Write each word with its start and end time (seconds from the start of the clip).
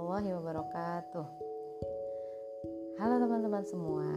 Warahmatullahi 0.00 0.32
wabarakatuh. 0.32 1.26
Halo 3.04 3.14
teman-teman 3.20 3.64
semua. 3.68 4.08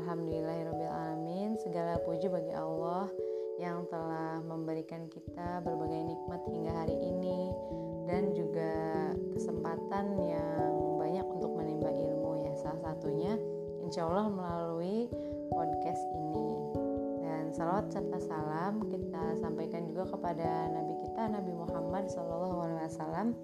Alhamdulillahirobbilalamin. 0.00 1.60
Segala 1.60 2.00
puji 2.08 2.32
bagi 2.32 2.56
Allah 2.56 3.04
yang 3.60 3.84
telah 3.92 4.40
memberikan 4.40 5.12
kita 5.12 5.60
berbagai 5.60 6.08
nikmat 6.08 6.40
hingga 6.48 6.72
hari 6.72 6.96
ini 6.96 7.52
dan 8.08 8.32
juga 8.32 8.72
kesempatan 9.36 10.16
yang 10.24 10.72
banyak 10.96 11.26
untuk 11.28 11.52
menimba 11.52 11.92
ilmu 11.92 12.40
ya. 12.40 12.56
Salah 12.56 12.80
satunya 12.80 13.36
insya 13.84 14.08
Allah 14.08 14.32
melalui 14.32 15.04
podcast 15.52 16.00
ini. 16.16 16.48
Dan 17.20 17.52
salawat 17.52 17.92
serta 17.92 18.24
salam 18.24 18.88
kita 18.88 19.36
sampaikan 19.36 19.84
juga 19.84 20.08
kepada 20.16 20.72
Nabi 20.72 20.96
kita 21.04 21.28
Nabi 21.28 21.52
Muhammad 21.52 22.08
SAW 22.08 23.36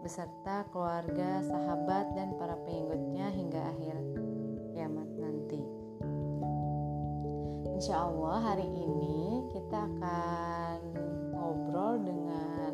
beserta 0.00 0.64
keluarga, 0.72 1.44
sahabat, 1.44 2.16
dan 2.16 2.32
para 2.40 2.56
pengikutnya 2.64 3.28
hingga 3.36 3.60
akhir 3.68 3.96
kiamat 4.72 5.08
nanti. 5.20 5.60
Insya 7.76 8.08
Allah 8.08 8.40
hari 8.40 8.64
ini 8.64 9.44
kita 9.52 9.76
akan 9.76 10.78
ngobrol 11.36 12.00
dengan 12.00 12.72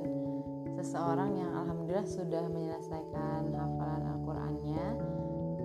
seseorang 0.79 1.35
yang 1.35 1.53
alhamdulillah 1.67 2.07
sudah 2.07 2.47
menyelesaikan 2.47 3.51
hafalan 3.55 4.05
Al-Qur'annya 4.07 4.87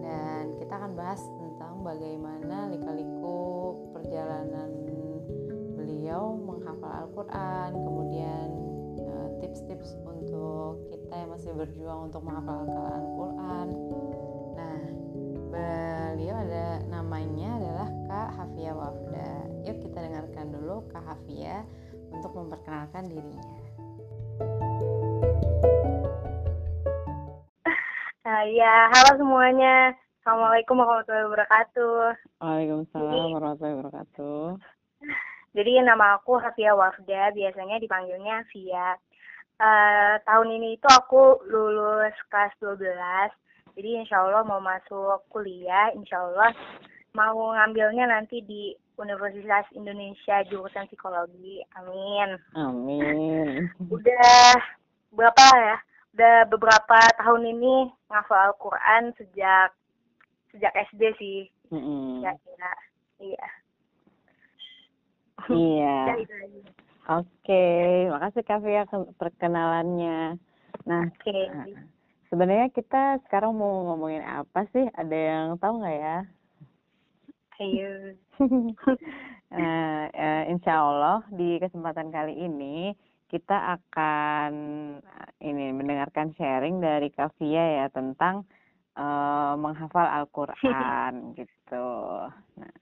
dan 0.01 0.43
kita 0.57 0.73
akan 0.81 0.97
bahas 0.97 1.21
tentang 1.37 1.85
bagaimana 1.85 2.73
lika-liku 2.73 3.77
perjalanan 3.93 4.69
beliau 5.77 6.37
menghafal 6.41 7.05
Al-Qur'an, 7.05 7.75
kemudian 7.75 8.47
eh, 8.97 9.27
tips-tips 9.45 9.97
untuk 10.05 10.30
yang 11.21 11.37
masih 11.37 11.53
berjuang 11.53 12.09
untuk 12.09 12.25
menghafal 12.25 12.65
Al-Quran. 12.65 13.67
Nah, 14.57 14.81
beliau 15.53 16.35
ada 16.41 16.81
namanya 16.89 17.49
adalah 17.61 17.89
Kak 18.09 18.29
Hafia 18.41 18.73
Wafda. 18.73 19.29
Yuk 19.69 19.77
kita 19.85 20.01
dengarkan 20.01 20.49
dulu 20.49 20.81
Kak 20.89 21.05
Hafia 21.05 21.61
untuk 22.09 22.33
memperkenalkan 22.33 23.05
dirinya. 23.05 23.45
Uh, 28.25 28.45
ya, 28.49 28.89
halo 28.89 29.21
semuanya. 29.21 29.93
Assalamualaikum 30.25 30.81
warahmatullahi 30.81 31.29
wabarakatuh. 31.29 32.17
Waalaikumsalam 32.41 33.29
warahmatullahi 33.37 33.77
wabarakatuh. 33.77 34.41
Jadi 35.53 35.71
nama 35.85 36.17
aku 36.17 36.41
Hafia 36.41 36.73
Wafda, 36.73 37.29
biasanya 37.37 37.77
dipanggilnya 37.77 38.41
Via. 38.49 38.97
Uh, 39.61 40.17
tahun 40.25 40.57
ini 40.57 40.73
itu 40.73 40.89
aku 40.89 41.37
lulus 41.45 42.17
kelas 42.33 42.49
12, 42.57 42.81
jadi 43.77 43.89
insya 44.01 44.25
Allah 44.25 44.41
mau 44.41 44.57
masuk 44.57 45.21
kuliah, 45.29 45.93
insya 45.93 46.17
Allah 46.17 46.49
mau 47.13 47.53
ngambilnya 47.53 48.09
nanti 48.09 48.41
di 48.41 48.73
Universitas 48.97 49.69
Indonesia 49.77 50.41
jurusan 50.49 50.89
psikologi, 50.89 51.61
amin. 51.77 52.41
Amin. 52.57 53.69
Udah 53.85 54.57
berapa 55.13 55.45
ya? 55.53 55.77
Udah 56.17 56.35
beberapa 56.49 56.99
tahun 57.21 57.53
ini 57.53 57.93
ngafal 58.09 58.51
Al-Quran 58.51 59.13
sejak 59.13 59.77
sejak 60.51 60.73
SD 60.89 61.01
sih, 61.21 61.39
Mm 61.71 61.79
-mm. 61.79 62.09
kira-kira. 62.19 62.73
Iya. 63.21 63.45
Iya. 65.53 65.95
Itu 66.25 66.33
aja. 66.35 66.80
Oke, 67.11 67.63
makasih 68.07 68.43
Kak 68.47 68.63
Fia 68.63 68.83
ke- 68.87 69.11
perkenalannya. 69.19 70.39
Nah, 70.87 71.03
eh, 71.27 71.75
sebenarnya 72.31 72.71
kita 72.71 73.19
sekarang 73.27 73.51
mau 73.51 73.91
ngomongin 73.91 74.23
apa 74.23 74.63
sih? 74.71 74.87
Ada 74.95 75.17
yang 75.17 75.59
tahu 75.59 75.83
nggak 75.83 75.97
ya? 75.99 76.17
Ayo. 77.59 77.93
Eh, 79.51 80.43
insya 80.47 80.79
Allah 80.79 81.27
di 81.27 81.59
kesempatan 81.59 82.07
kali 82.07 82.39
ini 82.39 82.95
kita 83.27 83.75
akan 83.75 84.51
eh, 85.03 85.51
ini 85.51 85.75
mendengarkan 85.75 86.31
sharing 86.39 86.79
dari 86.79 87.11
Kavia 87.11 87.83
ya 87.83 87.85
tentang 87.91 88.47
eh, 88.95 89.53
menghafal 89.59 90.07
Al-Quran 90.07 91.13
gitu. 91.39 91.87
Nah, 92.55 92.73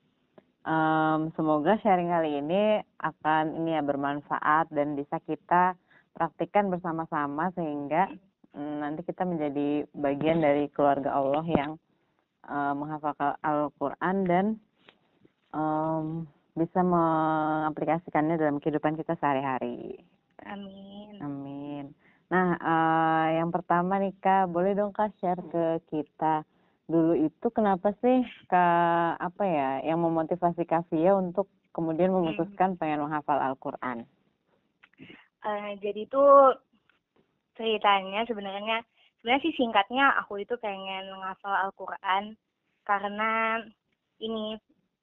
em, 0.66 1.20
semoga 1.36 1.80
sharing 1.80 2.12
kali 2.12 2.40
ini 2.42 2.84
akan 3.00 3.56
ini 3.60 3.76
ya 3.78 3.82
bermanfaat 3.84 4.72
dan 4.74 4.96
bisa 5.00 5.20
kita 5.24 5.76
praktikkan 6.16 6.68
bersama-sama 6.68 7.54
sehingga 7.56 8.12
mm, 8.56 8.76
nanti 8.84 9.02
kita 9.08 9.24
menjadi 9.24 9.88
bagian 9.96 10.44
dari 10.44 10.68
keluarga 10.74 11.16
Allah 11.16 11.46
yang 11.48 11.72
eh, 12.48 12.74
menghafal 12.76 13.16
Al-Quran 13.40 14.16
dan 14.28 14.46
em, 15.56 16.28
bisa 16.58 16.84
mengaplikasikannya 16.84 18.36
dalam 18.36 18.60
kehidupan 18.60 19.00
kita 19.00 19.16
sehari-hari. 19.22 19.96
Amin. 20.44 21.20
Amin. 21.24 21.86
Nah, 22.30 22.48
eh, 22.60 23.28
yang 23.42 23.50
pertama 23.50 23.98
nih 23.98 24.14
Kak, 24.20 24.52
boleh 24.52 24.76
dong 24.76 24.92
Kak 24.92 25.16
share 25.18 25.40
ke 25.50 25.82
kita 25.88 26.44
dulu 26.90 27.14
itu 27.14 27.48
kenapa 27.54 27.94
sih 28.02 28.26
Kak 28.50 29.22
apa 29.22 29.44
ya 29.46 29.70
yang 29.86 30.02
memotivasi 30.02 30.66
Kak 30.66 30.90
Via 30.90 31.14
untuk 31.14 31.46
kemudian 31.70 32.10
memutuskan 32.10 32.76
pengen 32.82 33.06
menghafal 33.06 33.38
Al-Qur'an? 33.38 34.10
Eh, 35.46 35.72
jadi 35.80 36.10
tuh 36.10 36.58
ceritanya 37.56 38.26
sebenarnya 38.28 38.84
sebenarnya 39.20 39.44
sih 39.44 39.56
singkatnya 39.56 40.16
aku 40.24 40.44
itu 40.44 40.56
pengen 40.60 41.12
menghafal 41.12 41.52
Al-Quran 41.68 42.36
karena 42.88 43.62
ini 44.20 44.56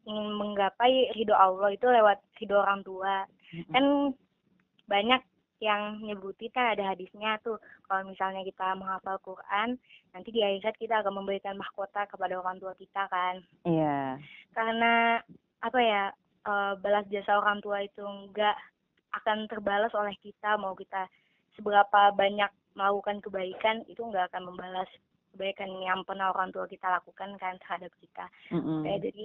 ingin 0.09 0.29
menggapai 0.37 1.13
ridho 1.13 1.37
Allah 1.37 1.73
itu 1.73 1.87
lewat 1.87 2.19
ridho 2.41 2.57
orang 2.57 2.81
tua. 2.85 3.25
Kan 3.73 4.17
banyak 4.87 5.21
yang 5.59 6.05
nyebutin 6.05 6.53
kan 6.53 6.77
ada 6.77 6.93
hadisnya 6.93 7.41
tuh 7.41 7.57
kalau 7.89 8.05
misalnya 8.07 8.45
kita 8.45 8.77
menghafal 8.77 9.17
Quran 9.25 9.81
nanti 10.13 10.29
di 10.29 10.45
akhirat 10.45 10.77
kita 10.77 11.01
akan 11.01 11.25
memberikan 11.25 11.57
mahkota 11.57 12.05
kepada 12.05 12.37
orang 12.37 12.61
tua 12.61 12.77
kita 12.77 13.09
kan 13.09 13.41
Iya. 13.65 14.21
karena 14.53 15.25
apa 15.65 15.79
ya 15.81 16.03
eh, 16.45 16.73
balas 16.77 17.09
jasa 17.09 17.41
orang 17.41 17.65
tua 17.65 17.81
itu 17.81 18.05
enggak 18.05 18.53
akan 19.17 19.49
terbalas 19.49 19.97
oleh 19.97 20.13
kita 20.21 20.61
mau 20.61 20.77
kita 20.77 21.09
seberapa 21.57 22.13
banyak 22.13 22.53
melakukan 22.77 23.25
kebaikan 23.25 23.81
itu 23.89 24.05
enggak 24.05 24.29
akan 24.29 24.53
membalas 24.53 24.89
kebaikan 25.33 25.73
yang 25.81 26.05
pernah 26.05 26.33
orang 26.37 26.53
tua 26.53 26.69
kita 26.69 26.85
lakukan 26.85 27.33
kan 27.41 27.57
terhadap 27.65 27.89
kita 27.97 28.29
Mm-mm. 28.53 28.85
ya 28.85 29.01
jadi 29.01 29.25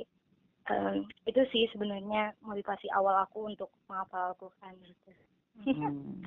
em, 0.72 0.96
itu 1.28 1.42
sih 1.52 1.68
sebenarnya 1.76 2.32
motivasi 2.40 2.88
awal 2.96 3.20
aku 3.20 3.52
untuk 3.52 3.68
menghafal 3.92 4.32
Al-Quran 4.32 4.80
gitu 4.80 5.12
Hmm, 5.66 6.26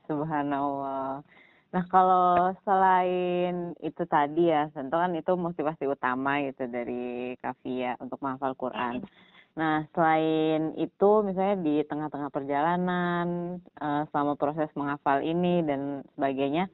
subhanallah. 0.06 1.24
Nah, 1.70 1.84
kalau 1.86 2.50
selain 2.66 3.78
itu 3.78 4.02
tadi 4.10 4.50
ya, 4.50 4.66
tentu 4.74 4.98
kan 4.98 5.14
itu 5.14 5.32
motivasi 5.38 5.86
utama 5.86 6.42
gitu 6.42 6.66
dari 6.66 7.38
Kavia 7.38 7.94
untuk 8.02 8.18
menghafal 8.18 8.58
Quran. 8.58 9.06
Nah, 9.54 9.86
selain 9.94 10.74
itu 10.74 11.10
misalnya 11.22 11.56
di 11.62 11.74
tengah-tengah 11.86 12.30
perjalanan, 12.34 13.58
eh, 13.62 14.02
selama 14.10 14.34
proses 14.34 14.66
menghafal 14.74 15.22
ini 15.22 15.62
dan 15.62 16.02
sebagainya, 16.18 16.66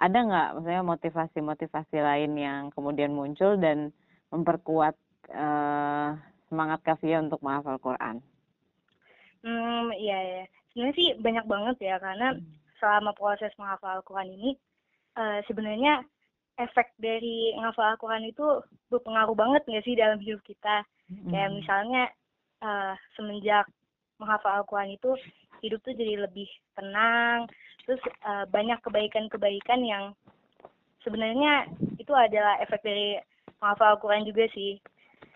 ada 0.00 0.16
nggak 0.16 0.48
misalnya 0.60 0.84
motivasi-motivasi 0.96 1.96
lain 2.00 2.32
yang 2.40 2.62
kemudian 2.72 3.12
muncul 3.12 3.60
dan 3.60 3.92
memperkuat 4.32 4.96
eh, 5.28 6.08
semangat 6.48 6.80
Kavia 6.88 7.20
untuk 7.20 7.44
menghafal 7.44 7.76
Quran? 7.84 8.24
Hmm, 9.44 9.92
iya 9.92 10.18
ya. 10.24 10.44
Sebenarnya 10.78 10.94
sih 10.94 11.10
banyak 11.18 11.46
banget 11.50 11.76
ya 11.82 11.98
karena 11.98 12.38
selama 12.78 13.10
proses 13.18 13.50
menghafal 13.58 13.98
Al-Quran 13.98 14.30
ini 14.30 14.54
eh, 15.18 15.42
sebenarnya 15.50 16.06
efek 16.54 16.94
dari 17.02 17.50
menghafal 17.58 17.98
Al-Quran 17.98 18.30
itu 18.30 18.62
berpengaruh 18.86 19.34
banget 19.34 19.66
nggak 19.66 19.82
sih 19.82 19.98
dalam 19.98 20.22
hidup 20.22 20.38
kita. 20.46 20.86
Kayak 21.34 21.50
misalnya 21.50 22.06
eh, 22.62 22.94
semenjak 23.18 23.66
menghafal 24.22 24.62
Al-Quran 24.62 24.94
itu 24.94 25.18
hidup 25.66 25.82
tuh 25.82 25.98
jadi 25.98 26.30
lebih 26.30 26.46
tenang, 26.78 27.50
terus 27.82 27.98
eh, 28.06 28.46
banyak 28.46 28.78
kebaikan-kebaikan 28.78 29.82
yang 29.82 30.14
sebenarnya 31.02 31.66
itu 31.98 32.14
adalah 32.14 32.54
efek 32.62 32.86
dari 32.86 33.18
menghafal 33.58 33.98
Al-Quran 33.98 34.30
juga 34.30 34.46
sih. 34.54 34.78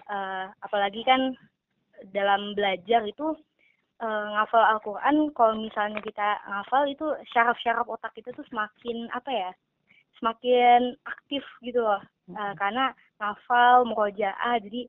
Eh, 0.06 0.46
apalagi 0.62 1.02
kan 1.02 1.34
dalam 2.14 2.54
belajar 2.54 3.02
itu 3.10 3.34
eh, 4.02 4.26
ngafal 4.36 4.64
Al-Quran 4.76 5.30
kalau 5.32 5.54
misalnya 5.62 6.02
kita 6.02 6.42
ngafal 6.50 6.90
itu 6.90 7.06
syaraf-syaraf 7.32 7.86
otak 7.86 8.12
kita 8.18 8.34
tuh 8.34 8.44
semakin 8.50 9.06
apa 9.14 9.30
ya 9.30 9.50
semakin 10.18 10.94
aktif 11.06 11.42
gitu 11.62 11.82
loh. 11.82 12.02
Eh, 12.30 12.54
karena 12.58 12.94
ngafal 13.18 13.86
murojaah 13.86 14.58
jadi 14.62 14.86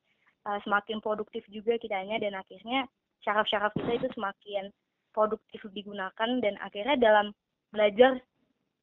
eh, 0.50 0.60
semakin 0.66 0.98
produktif 1.00 1.46
juga 1.50 1.78
kitanya 1.78 2.18
dan 2.18 2.38
akhirnya 2.38 2.90
syaraf-syaraf 3.24 3.72
kita 3.78 3.92
itu 4.04 4.08
semakin 4.18 4.74
produktif 5.14 5.62
digunakan 5.72 6.30
dan 6.42 6.58
akhirnya 6.60 6.98
dalam 6.98 7.32
belajar 7.70 8.18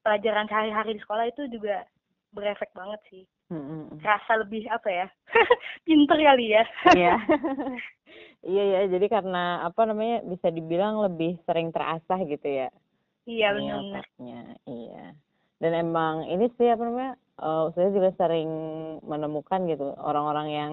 pelajaran 0.01 0.47
sehari-hari 0.49 0.97
di 0.97 1.03
sekolah 1.03 1.27
itu 1.29 1.43
juga 1.51 1.85
berefek 2.33 2.71
banget 2.73 3.01
sih 3.11 3.25
Mm-mm. 3.51 3.99
rasa 4.01 4.33
lebih 4.41 4.71
apa 4.71 4.89
ya 4.89 5.07
pinter 5.87 6.19
kali 6.19 6.55
ya 6.55 6.65
Iya. 6.95 7.15
Iya 8.41 8.65
ya, 8.65 8.81
jadi 8.89 9.07
karena 9.13 9.61
apa 9.69 9.85
namanya 9.85 10.25
bisa 10.25 10.49
dibilang 10.49 11.05
lebih 11.05 11.37
sering 11.45 11.69
terasah 11.77 12.21
gitu 12.25 12.49
ya. 12.49 12.73
iya 13.29 13.53
otaknya. 13.53 14.57
Iya. 14.65 15.13
Dan 15.61 15.73
emang 15.77 16.25
ini 16.25 16.49
sih 16.57 16.73
apa 16.73 16.83
namanya? 16.89 17.15
eh 17.41 17.67
saya 17.77 17.93
juga 17.93 18.11
sering 18.17 18.49
menemukan 19.05 19.69
gitu 19.69 19.93
orang-orang 19.97 20.49
yang 20.49 20.73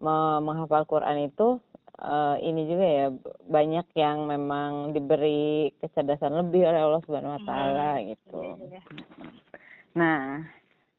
me- 0.00 0.40
menghafal 0.40 0.88
Quran 0.88 1.28
itu 1.28 1.60
eh, 2.00 2.36
ini 2.40 2.72
juga 2.72 2.86
ya 2.88 3.06
banyak 3.52 3.86
yang 3.96 4.24
memang 4.24 4.96
diberi 4.96 5.76
kecerdasan 5.84 6.32
lebih 6.40 6.64
oleh 6.64 6.80
Allah 6.88 7.02
Subhanahu 7.04 7.36
wa 7.36 7.42
taala 7.44 8.00
gitu. 8.00 8.40
Iya, 8.64 8.80
iya. 8.80 8.82
Nah, 9.92 10.40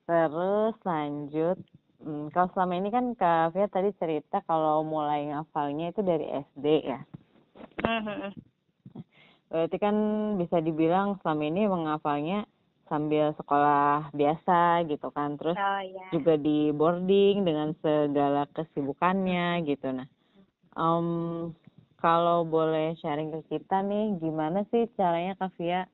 terus 0.06 0.76
lanjut 0.86 1.58
Hmm, 2.06 2.30
kalau 2.30 2.54
selama 2.54 2.74
ini 2.78 2.90
kan 2.94 3.18
Kak 3.18 3.58
Fia 3.58 3.66
tadi 3.66 3.90
cerita 3.98 4.44
kalau 4.46 4.86
mulai 4.86 5.26
ngafalnya 5.26 5.90
itu 5.90 6.06
dari 6.06 6.28
SD 6.28 6.66
ya. 6.86 7.02
Mhm. 7.82 8.30
Berarti 9.50 9.78
kan 9.82 9.96
bisa 10.38 10.62
dibilang 10.62 11.18
selama 11.26 11.44
ini 11.50 11.66
menghafalnya 11.66 12.46
sambil 12.86 13.34
sekolah 13.40 14.14
biasa 14.14 14.86
gitu 14.86 15.10
kan. 15.10 15.34
Terus 15.42 15.58
oh 15.58 15.82
iya 15.82 16.06
juga 16.14 16.38
di 16.38 16.70
boarding 16.70 17.42
dengan 17.42 17.74
segala 17.82 18.46
kesibukannya 18.54 19.66
gitu. 19.66 19.90
Nah, 19.90 20.06
em, 20.78 21.08
kalau 21.98 22.46
boleh 22.46 22.94
sharing 23.02 23.34
ke 23.34 23.58
kita 23.58 23.82
nih, 23.82 24.22
gimana 24.22 24.62
sih 24.70 24.86
caranya 24.94 25.34
Kak 25.42 25.58
Fia 25.58 25.90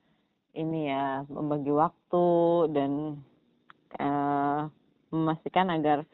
ini 0.51 0.91
ya 0.91 1.23
membagi 1.31 1.71
waktu 1.71 2.27
dan 2.75 3.23
eh, 3.99 4.61
memastikan 5.11 5.67
agar 5.73 6.07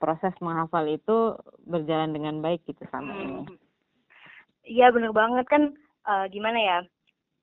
proses 0.00 0.32
menghafal 0.40 0.88
itu 0.88 1.36
berjalan 1.68 2.10
dengan 2.10 2.40
baik 2.40 2.64
gitu 2.66 2.82
sama 2.88 3.12
ini. 3.14 3.44
Mhm. 3.46 3.56
Iya 4.64 4.86
bener 4.94 5.12
banget 5.12 5.46
kan 5.50 5.62
eh, 6.06 6.26
gimana 6.32 6.58
ya 6.58 6.78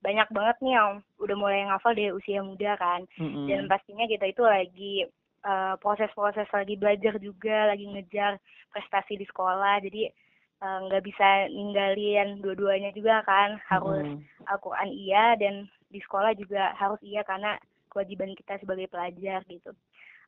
banyak 0.01 0.29
banget 0.29 0.57
nih 0.61 0.73
yang 0.77 1.01
udah 1.17 1.35
mulai 1.35 1.65
ngafal 1.65 1.97
dari 1.97 2.13
usia 2.13 2.45
muda 2.45 2.77
kan 2.77 3.01
Mm-mm. 3.17 3.49
dan 3.49 3.65
pastinya 3.65 4.05
kita 4.05 4.29
itu 4.29 4.45
lagi 4.45 4.93
eh, 5.41 5.73
proses-proses 5.81 6.45
lagi 6.53 6.77
belajar 6.77 7.17
juga 7.17 7.73
lagi 7.73 7.89
ngejar 7.89 8.37
prestasi 8.69 9.17
di 9.17 9.25
sekolah 9.25 9.81
jadi 9.81 10.13
nggak 10.57 11.05
bisa 11.05 11.53
ninggalin 11.53 12.41
dua-duanya 12.41 12.89
juga 12.89 13.21
kan 13.29 13.61
harus 13.69 14.01
Mm-mm. 14.09 14.49
Al-Quran 14.49 14.89
iya 14.89 15.37
dan 15.37 15.69
di 15.93 16.01
sekolah 16.01 16.33
juga 16.33 16.73
harus 16.73 16.97
iya 17.05 17.21
karena 17.21 17.61
kewajiban 17.89 18.35
kita 18.35 18.59
sebagai 18.59 18.87
pelajar 18.87 19.41
gitu. 19.47 19.71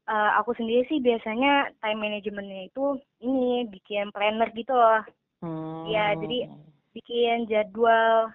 Eh, 0.10 0.32
aku 0.42 0.58
sendiri 0.58 0.88
sih 0.90 0.98
biasanya 0.98 1.70
time 1.80 2.00
managementnya 2.02 2.66
itu 2.66 2.98
ini 3.22 3.70
bikin 3.70 4.10
planner 4.12 4.50
gitu 4.54 4.74
loh 4.74 5.04
Hmm. 5.40 5.88
Iya, 5.88 6.20
jadi- 6.20 6.52
bikin 6.92 7.48
jadwal 7.48 8.28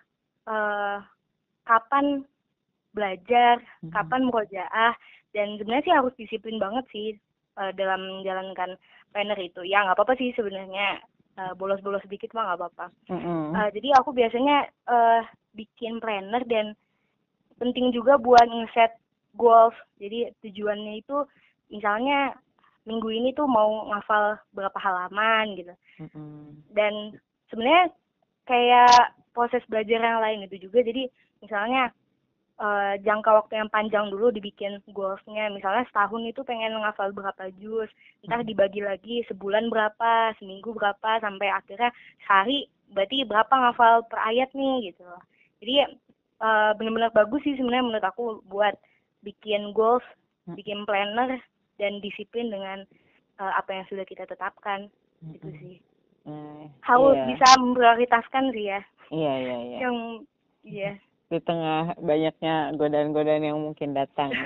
eh 0.49 0.99
kapan 1.65 2.25
belajar, 2.97 3.61
Mhm. 3.85 3.93
kapan 3.93 4.25
murojaah 4.25 4.97
dan 5.37 5.61
sebenarnya 5.61 5.85
sih 5.85 5.93
harus 5.93 6.15
disiplin 6.17 6.57
banget 6.57 6.85
sih 6.89 7.09
eh, 7.61 7.73
dalam 7.77 8.01
menjalankan 8.01 8.81
planner 9.13 9.37
itu. 9.37 9.63
Ya 9.69 9.85
nggak 9.85 10.01
apa-apa 10.01 10.17
sih 10.17 10.33
sebenarnya 10.33 11.05
bolos-bolos 11.61 12.01
sedikit 12.09 12.33
mah 12.33 12.49
nggak 12.49 12.61
apa-apa. 12.65 12.87
Mm-mm. 13.13 13.53
Eh, 13.53 13.69
jadi 13.77 13.89
aku 14.01 14.17
biasanya 14.17 14.65
eh 14.89 15.23
bikin 15.53 16.01
planner 16.01 16.41
dan 16.49 16.73
penting 17.61 17.93
juga 17.93 18.17
buat 18.17 18.49
ngeset 18.49 18.97
goals. 19.35 19.77
Jadi 19.99 20.31
tujuannya 20.43 21.03
itu 21.03 21.27
misalnya 21.71 22.35
minggu 22.85 23.09
ini 23.09 23.33
tuh 23.33 23.49
mau 23.49 23.89
ngafal 23.93 24.37
berapa 24.53 24.79
halaman 24.79 25.57
gitu. 25.57 25.75
Mm-mm. 25.95 26.59
dan 26.75 27.15
sebenarnya 27.47 27.87
kayak 28.51 29.15
proses 29.31 29.63
belajar 29.71 30.03
yang 30.03 30.21
lain 30.21 30.47
itu 30.47 30.67
juga. 30.69 30.83
Jadi 30.83 31.07
misalnya 31.39 31.91
eh, 32.61 32.95
jangka 33.03 33.31
waktu 33.31 33.63
yang 33.63 33.71
panjang 33.71 34.11
dulu 34.11 34.35
dibikin 34.35 34.83
goalsnya 34.91 35.51
misalnya 35.55 35.87
setahun 35.91 36.23
itu 36.27 36.43
pengen 36.43 36.77
ngafal 36.77 37.15
berapa 37.15 37.51
juz. 37.63 37.89
Entar 38.27 38.43
dibagi 38.43 38.83
lagi 38.83 39.23
sebulan 39.31 39.71
berapa 39.71 40.35
seminggu 40.43 40.75
berapa 40.75 41.23
sampai 41.23 41.49
akhirnya 41.51 41.91
sehari 42.27 42.67
berarti 42.93 43.25
berapa 43.25 43.55
ngafal 43.55 44.07
per 44.11 44.21
ayat 44.29 44.51
nih 44.53 44.93
gitu. 44.93 45.07
Jadi 45.63 45.75
eh, 46.43 46.71
benar-benar 46.77 47.15
bagus 47.15 47.41
sih 47.47 47.57
sebenarnya 47.57 47.87
menurut 47.87 48.07
aku 48.07 48.25
buat 48.51 48.75
bikin 49.25 49.73
goals 49.73 50.05
Hmm. 50.45 50.55
bikin 50.55 50.85
planner 50.85 51.41
dan 51.75 52.05
disiplin 52.05 52.53
dengan 52.53 52.85
eh, 53.35 53.53
apa 53.57 53.73
yang 53.73 53.89
sudah 53.89 54.05
kita 54.05 54.29
tetapkan 54.29 54.93
gitu 55.25 55.49
Mm-mm. 55.49 55.57
sih 55.59 55.77
Eh, 56.25 56.65
harus 56.81 57.17
iya. 57.17 57.27
bisa 57.27 57.49
memprioritaskan 57.59 58.53
sih 58.53 58.69
ya 58.69 58.81
Iya 59.09 59.33
iya 59.35 59.57
iya. 59.59 59.79
yang 59.81 59.97
iya 60.63 60.93
Di 61.33 61.41
tengah 61.41 61.97
banyaknya 61.97 62.55
godaan-godaan 62.75 63.41
yang 63.43 63.57
mungkin 63.59 63.93
datang. 63.93 64.37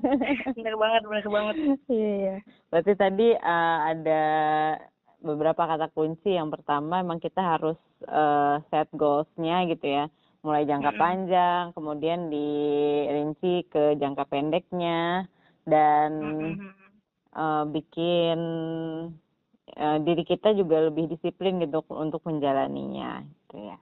bener 0.56 0.74
banget 0.74 1.02
bener 1.04 1.26
banget 1.26 1.54
Iya 1.88 2.10
iya. 2.14 2.36
Berarti 2.70 2.92
tadi 2.94 3.28
eh, 3.34 3.78
ada 3.84 4.22
beberapa 5.18 5.58
kata 5.60 5.90
kunci. 5.90 6.30
Yang 6.32 6.54
pertama 6.54 7.02
emang 7.02 7.18
kita 7.18 7.42
harus 7.42 7.74
eh, 8.02 8.56
set 8.68 8.86
goals-nya 8.92 9.66
gitu 9.66 9.86
ya. 9.88 10.04
Mulai 10.46 10.64
jangka 10.70 10.92
panjang, 10.94 11.64
kemudian 11.74 12.30
dirinci 12.30 13.66
ke 13.66 13.98
jangka 13.98 14.24
pendeknya 14.30 15.26
dan 15.66 16.10
eh, 17.34 17.64
bikin 17.68 18.38
eh, 19.74 19.98
diri 20.06 20.22
kita 20.22 20.54
juga 20.54 20.86
lebih 20.86 21.10
disiplin 21.10 21.58
gitu 21.58 21.82
untuk 21.90 22.22
menjalaninya 22.24 23.26
gitu 23.26 23.56
ya. 23.66 23.78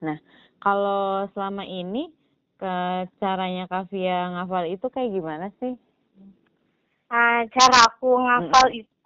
Nah, 0.00 0.18
kalau 0.60 1.28
selama 1.32 1.64
ini 1.64 2.12
ke 2.56 2.74
caranya 3.20 3.68
Kavia 3.68 4.32
ngafal 4.32 4.64
itu 4.72 4.86
kayak 4.88 5.12
gimana 5.12 5.46
sih? 5.60 5.76
Nah, 7.12 7.44
cara 7.52 7.78
aku 7.84 8.10
ngafal 8.16 8.66
itu 8.72 8.96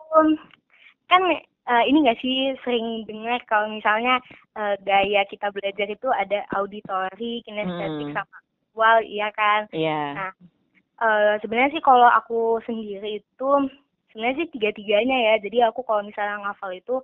kan 1.10 1.22
eh, 1.70 1.82
ini 1.86 2.02
nggak 2.02 2.18
sih 2.18 2.36
sering 2.66 3.06
dengar 3.06 3.38
kalau 3.46 3.70
misalnya 3.70 4.18
eh, 4.58 4.74
gaya 4.82 5.22
kita 5.30 5.54
belajar 5.54 5.86
itu 5.86 6.08
ada 6.10 6.42
auditori, 6.58 7.46
kinestetik 7.46 8.10
Mm. 8.10 8.16
sama 8.16 8.36
visual, 8.42 8.96
iya 9.06 9.28
kan? 9.30 9.60
Iya. 9.70 10.02
Nah, 10.18 10.32
eh, 11.06 11.34
sebenarnya 11.40 11.78
sih 11.78 11.82
kalau 11.84 12.08
aku 12.10 12.58
sendiri 12.66 13.22
itu 13.22 13.50
sebenarnya 14.10 14.36
sih 14.44 14.48
tiga-tiganya 14.54 15.16
ya. 15.30 15.34
Jadi 15.44 15.58
aku 15.62 15.80
kalau 15.86 16.02
misalnya 16.02 16.42
ngafal 16.42 16.74
itu 16.74 16.98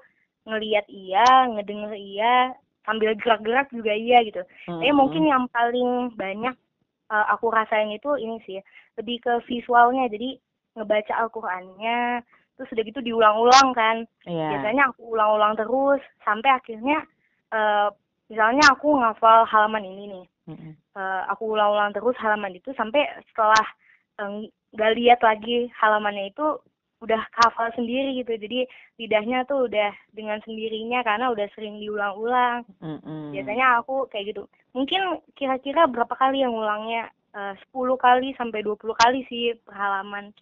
ngelihat 0.46 0.86
iya, 0.90 1.26
ngedenger 1.50 1.94
iya, 1.94 2.54
sambil 2.86 3.14
gerak-gerak 3.18 3.66
juga 3.74 3.92
iya 3.94 4.22
gitu. 4.26 4.42
Tapi 4.66 4.90
Mm-mm. 4.90 4.98
mungkin 4.98 5.22
yang 5.26 5.44
paling 5.50 6.14
banyak 6.14 6.54
eh, 7.14 7.26
aku 7.34 7.46
rasain 7.54 7.90
itu 7.94 8.10
ini 8.18 8.36
sih, 8.46 8.58
lebih 8.98 9.22
ke 9.22 9.32
visualnya. 9.46 10.10
Jadi 10.10 10.38
ngebaca 10.76 11.12
Al-Qur'annya, 11.22 12.20
terus 12.56 12.72
udah 12.72 12.84
gitu 12.84 13.00
diulang-ulang 13.04 13.68
kan. 13.76 13.96
Iya. 14.24 14.56
Biasanya 14.56 14.92
aku 14.92 15.12
ulang-ulang 15.12 15.54
terus 15.54 16.02
sampai 16.24 16.50
akhirnya 16.50 16.98
eh, 17.52 17.88
misalnya 18.32 18.64
aku 18.72 18.96
ngafal 18.98 19.46
halaman 19.46 19.84
ini 19.84 20.04
nih. 20.10 20.26
Mm-mm. 20.46 20.72
Eh, 20.74 21.22
aku 21.30 21.52
ulang-ulang 21.52 21.92
terus 21.92 22.16
halaman 22.18 22.56
itu 22.56 22.72
sampai 22.74 23.04
setelah 23.30 23.64
eh, 24.20 24.50
nggak 24.74 24.94
lihat 24.96 25.20
lagi 25.22 25.68
halamannya 25.76 26.32
itu 26.32 26.58
udah 27.04 27.20
hafal 27.44 27.68
sendiri 27.76 28.16
gitu. 28.24 28.32
Jadi 28.40 28.64
lidahnya 28.96 29.44
tuh 29.44 29.68
udah 29.68 29.92
dengan 30.16 30.40
sendirinya 30.42 31.04
karena 31.04 31.28
udah 31.28 31.46
sering 31.52 31.76
diulang-ulang. 31.76 32.64
Mm-mm. 32.80 33.36
Biasanya 33.36 33.84
aku 33.84 34.08
kayak 34.08 34.32
gitu. 34.32 34.48
Mungkin 34.72 35.20
kira-kira 35.36 35.84
berapa 35.84 36.16
kali 36.16 36.40
yang? 36.40 36.56
Eh, 37.36 37.54
10 37.68 38.00
kali 38.00 38.32
sampai 38.40 38.64
20 38.64 38.96
kali 38.96 39.20
sih 39.28 39.52
per 39.60 39.76
halaman. 39.76 40.32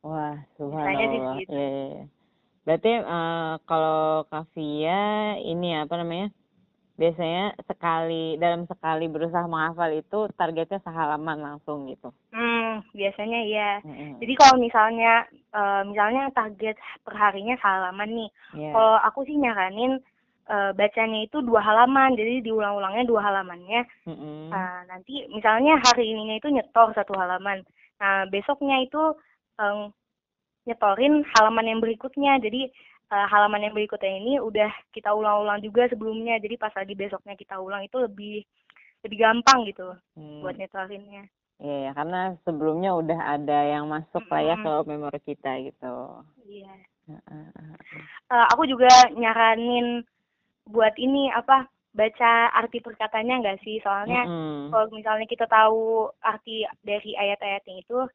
Wah, 0.00 0.36
subhanallah. 0.56 1.44
iya. 1.44 2.08
Berarti 2.64 2.92
eh, 3.00 3.54
kalau 3.68 4.24
Kavia 4.28 5.36
ini 5.40 5.76
apa 5.76 5.96
namanya? 6.00 6.28
Biasanya 7.00 7.56
sekali 7.64 8.36
dalam 8.36 8.68
sekali 8.68 9.08
berusaha 9.08 9.48
menghafal 9.48 9.88
itu 9.96 10.28
targetnya 10.36 10.84
sehalaman 10.84 11.40
langsung 11.40 11.88
gitu. 11.88 12.12
Hmm, 12.28 12.84
biasanya 12.92 13.40
iya. 13.48 13.70
Mm-mm. 13.80 14.20
Jadi 14.20 14.32
kalau 14.36 14.60
misalnya 14.60 15.24
eh, 15.32 15.82
misalnya 15.88 16.28
target 16.36 16.76
per 17.00 17.16
harinya 17.16 17.56
halaman 17.60 18.10
nih. 18.12 18.30
Iya. 18.52 18.70
Kalau 18.76 18.96
aku 19.00 19.24
sih 19.24 19.36
nyaranin 19.40 19.96
eh, 20.52 20.70
bacanya 20.76 21.24
itu 21.24 21.40
dua 21.40 21.64
halaman. 21.64 22.20
Jadi 22.20 22.44
diulang-ulangnya 22.44 23.08
dua 23.08 23.20
halamannya. 23.32 23.80
Mm-mm. 24.04 24.52
Nah, 24.52 24.84
nanti 24.84 25.24
misalnya 25.32 25.80
hari 25.80 26.12
ininya 26.12 26.36
itu 26.36 26.52
nyetor 26.52 26.92
satu 26.92 27.16
halaman. 27.16 27.64
Nah, 27.96 28.28
besoknya 28.28 28.76
itu 28.84 29.16
em, 29.60 29.92
nyetorin 30.64 31.22
halaman 31.36 31.66
yang 31.68 31.80
berikutnya. 31.84 32.40
Jadi 32.40 32.72
eh, 33.12 33.26
halaman 33.28 33.68
yang 33.68 33.74
berikutnya 33.76 34.12
ini 34.16 34.40
udah 34.40 34.72
kita 34.90 35.12
ulang-ulang 35.12 35.60
juga 35.60 35.86
sebelumnya. 35.92 36.40
Jadi 36.40 36.56
pas 36.56 36.72
lagi 36.72 36.96
besoknya 36.96 37.36
kita 37.36 37.60
ulang 37.60 37.84
itu 37.84 38.00
lebih 38.00 38.42
lebih 39.00 39.18
gampang 39.20 39.64
gitu 39.64 39.96
hmm. 40.16 40.44
buat 40.44 40.56
netelalinnya 40.60 41.24
Iya, 41.60 41.76
ya, 41.84 41.90
karena 41.92 42.20
sebelumnya 42.48 42.96
udah 42.96 43.20
ada 43.36 43.58
yang 43.68 43.84
masuk 43.84 44.24
lah 44.32 44.40
ya 44.40 44.56
ke 44.56 44.72
memori 44.88 45.20
kita 45.20 45.60
gitu. 45.60 46.24
Iya. 46.48 46.72
Uh, 48.32 48.46
aku 48.48 48.64
juga 48.64 48.88
nyaranin 49.12 50.00
buat 50.64 50.96
ini 50.96 51.28
apa 51.28 51.68
baca 51.92 52.32
arti 52.56 52.80
perkataannya 52.80 53.44
enggak 53.44 53.60
sih? 53.60 53.76
Soalnya 53.84 54.24
mm 54.24 54.32
-hmm. 54.32 54.60
kalau 54.72 54.86
misalnya 54.88 55.26
kita 55.28 55.44
tahu 55.52 56.08
arti 56.24 56.64
dari 56.80 57.12
ayat-ayatnya 57.12 57.84
itu 57.84 58.08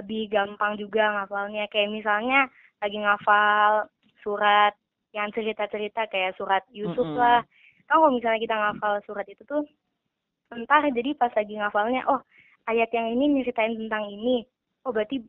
lebih 0.00 0.32
gampang 0.32 0.80
juga 0.80 1.20
ngafalnya. 1.20 1.68
Kayak 1.68 1.92
misalnya 1.92 2.48
lagi 2.80 2.98
ngafal 2.98 3.92
surat 4.24 4.72
yang 5.12 5.28
cerita-cerita 5.30 6.08
kayak 6.08 6.34
surat 6.40 6.64
Yusuf 6.72 7.04
mm 7.04 7.14
-hmm. 7.14 7.22
lah. 7.22 7.40
Kan 7.86 8.00
kalau 8.00 8.14
misalnya 8.14 8.40
kita 8.40 8.56
ngafal 8.56 8.94
surat 9.04 9.26
itu 9.28 9.42
tuh 9.46 9.62
entar 10.50 10.82
jadi 10.90 11.14
pas 11.14 11.30
lagi 11.34 11.54
ngafalnya 11.54 12.02
oh 12.10 12.20
ayat 12.66 12.90
yang 12.90 13.06
ini 13.14 13.40
nyeritain 13.40 13.78
tentang 13.78 14.10
ini 14.10 14.42
oh 14.82 14.90
berarti 14.90 15.22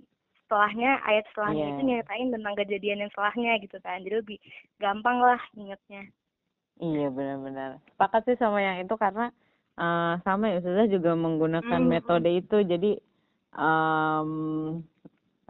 setelahnya 0.46 1.00
ayat 1.06 1.24
setelahnya 1.32 1.64
yeah. 1.64 1.74
itu 1.78 1.82
nyeritain 1.86 2.28
tentang 2.34 2.54
kejadian 2.58 3.02
yang 3.06 3.12
setelahnya 3.14 3.52
gitu 3.62 3.78
kan 3.86 4.02
jadi 4.02 4.16
lebih 4.20 4.38
gampang 4.82 5.18
lah 5.22 5.42
ingetnya 5.54 6.04
iya 6.82 7.08
benar-benar 7.14 7.78
sepakat 7.94 8.22
sih 8.28 8.38
sama 8.42 8.60
yang 8.66 8.82
itu 8.82 8.96
karena 8.98 9.30
uh, 9.78 10.18
sama 10.26 10.50
ya 10.50 10.60
sudah 10.66 10.86
juga 10.90 11.14
menggunakan 11.14 11.80
mm. 11.86 11.90
metode 11.90 12.30
itu 12.34 12.58
jadi 12.66 12.92
um, 13.56 14.32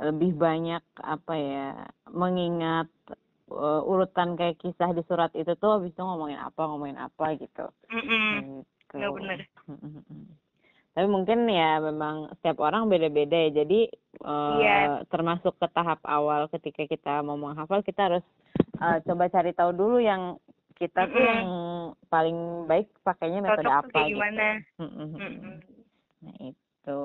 lebih 0.01 0.34
banyak 0.34 0.84
apa 0.98 1.34
ya 1.38 1.70
mengingat 2.10 2.89
uh, 3.53 3.81
urutan 3.86 4.34
kayak 4.34 4.58
kisah 4.62 4.93
di 4.96 5.05
surat 5.05 5.29
itu 5.38 5.53
tuh 5.62 5.77
habis 5.77 5.93
itu 5.93 6.01
ngomongin 6.01 6.41
apa 6.41 6.62
ngomongin 6.65 6.98
apa 6.98 7.38
gitu. 7.38 7.70
Mm 7.93 8.03
-mm. 8.03 8.31
gitu. 8.91 9.08
benar 9.13 9.39
tapi 10.91 11.08
mungkin 11.08 11.48
ya 11.48 11.79
memang 11.79 12.27
setiap 12.39 12.60
orang 12.60 12.91
beda-beda 12.91 13.48
ya 13.48 13.63
jadi 13.63 13.88
uh, 14.27 14.60
eh, 14.60 14.63
yeah. 14.67 15.00
termasuk 15.08 15.55
ke 15.55 15.67
tahap 15.72 16.03
awal 16.03 16.51
ketika 16.51 16.84
kita 16.84 17.24
mau 17.24 17.39
menghafal 17.39 17.79
kita 17.79 18.12
harus 18.12 18.25
uh, 18.84 19.00
coba 19.08 19.31
cari 19.31 19.55
tahu 19.55 19.72
dulu 19.72 20.03
yang 20.03 20.36
kita 20.75 21.08
tuh 21.08 21.15
mm 21.15 21.24
-hmm. 21.24 21.31
yang 21.39 21.50
paling 22.12 22.38
baik 22.67 22.91
pakainya 23.08 23.39
metode 23.39 23.63
Cocok 23.63 23.79
apa 23.88 24.00
gitu. 24.03 24.10
gimana 24.12 24.48
mm 24.84 24.89
-hmm. 24.91 25.55
nah 26.27 26.36
itu 26.43 27.00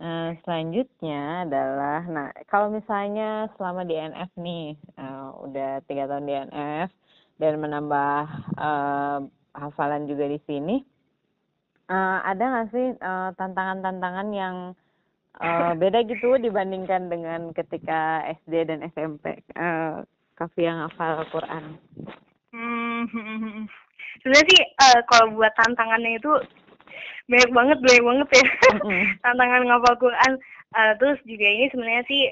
Nah, 0.00 0.32
selanjutnya 0.48 1.44
adalah, 1.44 2.00
nah 2.08 2.32
kalau 2.48 2.72
misalnya 2.72 3.52
selama 3.60 3.84
di 3.84 4.00
NF 4.00 4.32
nih, 4.40 4.72
uh, 4.96 5.36
udah 5.44 5.84
tiga 5.84 6.08
tahun 6.08 6.24
di 6.24 6.34
NF 6.48 6.88
dan 7.36 7.60
menambah 7.60 8.22
uh, 8.56 9.20
hafalan 9.52 10.08
juga 10.08 10.24
di 10.24 10.40
sini, 10.48 10.80
uh, 11.92 12.24
ada 12.24 12.40
nggak 12.40 12.68
sih 12.72 12.86
tantangan 12.96 13.36
tantangan-tantangan 13.36 14.28
yang 14.32 14.56
uh, 15.36 15.72
beda 15.76 16.00
gitu 16.08 16.40
dibandingkan 16.40 17.12
dengan 17.12 17.52
ketika 17.52 18.24
SD 18.40 18.72
dan 18.72 18.80
SMP 18.88 19.44
uh, 19.60 20.00
Kafi 20.40 20.64
yang 20.64 20.88
hafal 20.88 21.20
Al-Quran? 21.20 21.64
Hmm, 22.56 23.68
sebenarnya 24.24 24.48
sih 24.48 24.62
uh, 24.80 25.00
kalau 25.12 25.36
buat 25.36 25.52
tantangannya 25.60 26.16
itu 26.16 26.32
banyak 27.30 27.50
banget 27.50 27.78
banyak 27.80 28.04
banget 28.04 28.28
ya. 28.34 28.46
Tantangan 29.24 29.62
ngapal 29.66 29.94
Quran. 29.98 30.32
Uh, 30.70 30.94
terus 31.02 31.18
juga 31.26 31.46
ini 31.50 31.66
sebenarnya 31.74 32.02
sih 32.06 32.30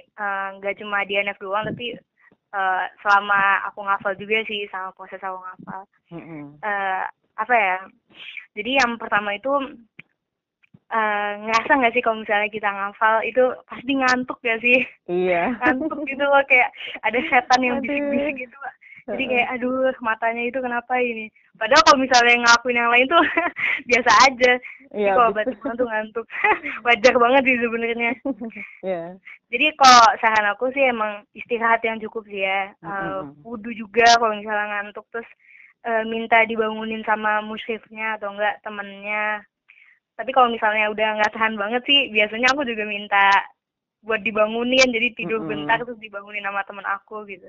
nggak 0.63 0.75
uh, 0.75 0.79
cuma 0.79 1.03
di 1.03 1.19
NF 1.19 1.43
doang 1.43 1.67
tapi 1.67 1.99
uh, 2.55 2.87
selama 3.03 3.67
aku 3.67 3.83
ngafal 3.83 4.15
juga 4.15 4.47
sih 4.47 4.63
sama 4.71 4.95
proses 4.95 5.19
aku 5.19 5.43
ngafal 5.43 5.83
uh, 6.63 7.03
apa 7.39 7.55
ya? 7.55 7.79
Jadi 8.55 8.79
yang 8.79 8.95
pertama 8.95 9.35
itu 9.35 9.51
uh, 10.93 11.33
ngerasa 11.45 11.71
nggak 11.79 11.95
sih 11.95 12.03
kalau 12.03 12.23
misalnya 12.23 12.49
kita 12.51 12.69
ngafal 12.69 13.23
itu 13.25 13.45
pasti 13.69 13.93
ngantuk 13.95 14.39
ya 14.43 14.57
sih? 14.63 14.79
Iya. 15.07 15.43
Ngantuk 15.63 16.07
gitu 16.09 16.25
loh 16.25 16.43
kayak 16.49 16.71
ada 17.05 17.19
setan 17.29 17.61
yang 17.63 17.79
bisik-bisik 17.83 18.49
gitu 18.49 18.57
jadi 19.09 19.25
kayak 19.25 19.49
aduh 19.57 19.89
matanya 20.05 20.43
itu 20.45 20.61
kenapa 20.61 21.01
ini? 21.01 21.33
Padahal 21.57 21.81
kalau 21.81 21.99
misalnya 22.05 22.45
ngelakuin 22.45 22.77
yang 22.77 22.93
lain 22.93 23.07
tuh 23.09 23.23
biasa 23.89 24.11
aja. 24.29 24.53
Iya, 24.93 25.13
kalau 25.17 25.31
batuk 25.33 25.57
ngantuk 25.65 25.89
ngantuk. 25.89 26.27
Wajar 26.87 27.15
banget 27.17 27.43
sih 27.49 27.59
sebenarnya. 27.61 28.13
Yeah. 28.85 29.09
jadi 29.49 29.67
kalau 29.81 30.05
saran 30.21 30.47
aku 30.53 30.69
sih 30.77 30.85
emang 30.85 31.25
istirahat 31.33 31.81
yang 31.89 31.97
cukup 32.05 32.29
sih 32.29 32.45
ya. 32.45 32.77
Uh, 32.85 33.33
wudhu 33.41 33.73
juga 33.73 34.05
kalau 34.21 34.37
misalnya 34.37 34.85
ngantuk 34.85 35.09
terus 35.09 35.29
uh, 35.89 36.05
minta 36.05 36.45
dibangunin 36.45 37.01
sama 37.09 37.41
musyrifnya 37.41 38.21
atau 38.21 38.37
enggak 38.37 38.61
temennya. 38.61 39.41
Tapi 40.21 40.31
kalau 40.37 40.53
misalnya 40.53 40.93
udah 40.93 41.09
nggak 41.17 41.33
tahan 41.33 41.57
banget 41.57 41.81
sih 41.89 42.13
biasanya 42.13 42.53
aku 42.53 42.69
juga 42.69 42.85
minta 42.85 43.33
buat 44.05 44.21
dibangunin. 44.21 44.93
Jadi 44.93 45.17
tidur 45.17 45.41
mm 45.41 45.45
-hmm. 45.49 45.53
bentar 45.65 45.79
terus 45.81 45.97
dibangunin 45.97 46.45
sama 46.45 46.61
temen 46.69 46.85
aku 46.85 47.25
gitu 47.25 47.49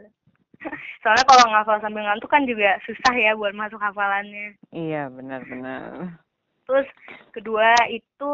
soalnya 1.01 1.25
kalau 1.25 1.45
ngafal 1.49 1.77
sambil 1.79 2.03
ngantuk 2.03 2.29
kan 2.31 2.43
juga 2.43 2.79
susah 2.83 3.13
ya 3.15 3.31
buat 3.35 3.55
masuk 3.55 3.79
hafalannya 3.79 4.55
iya 4.75 5.07
benar-benar 5.11 6.19
terus 6.67 6.87
kedua 7.33 7.73
itu 7.89 8.31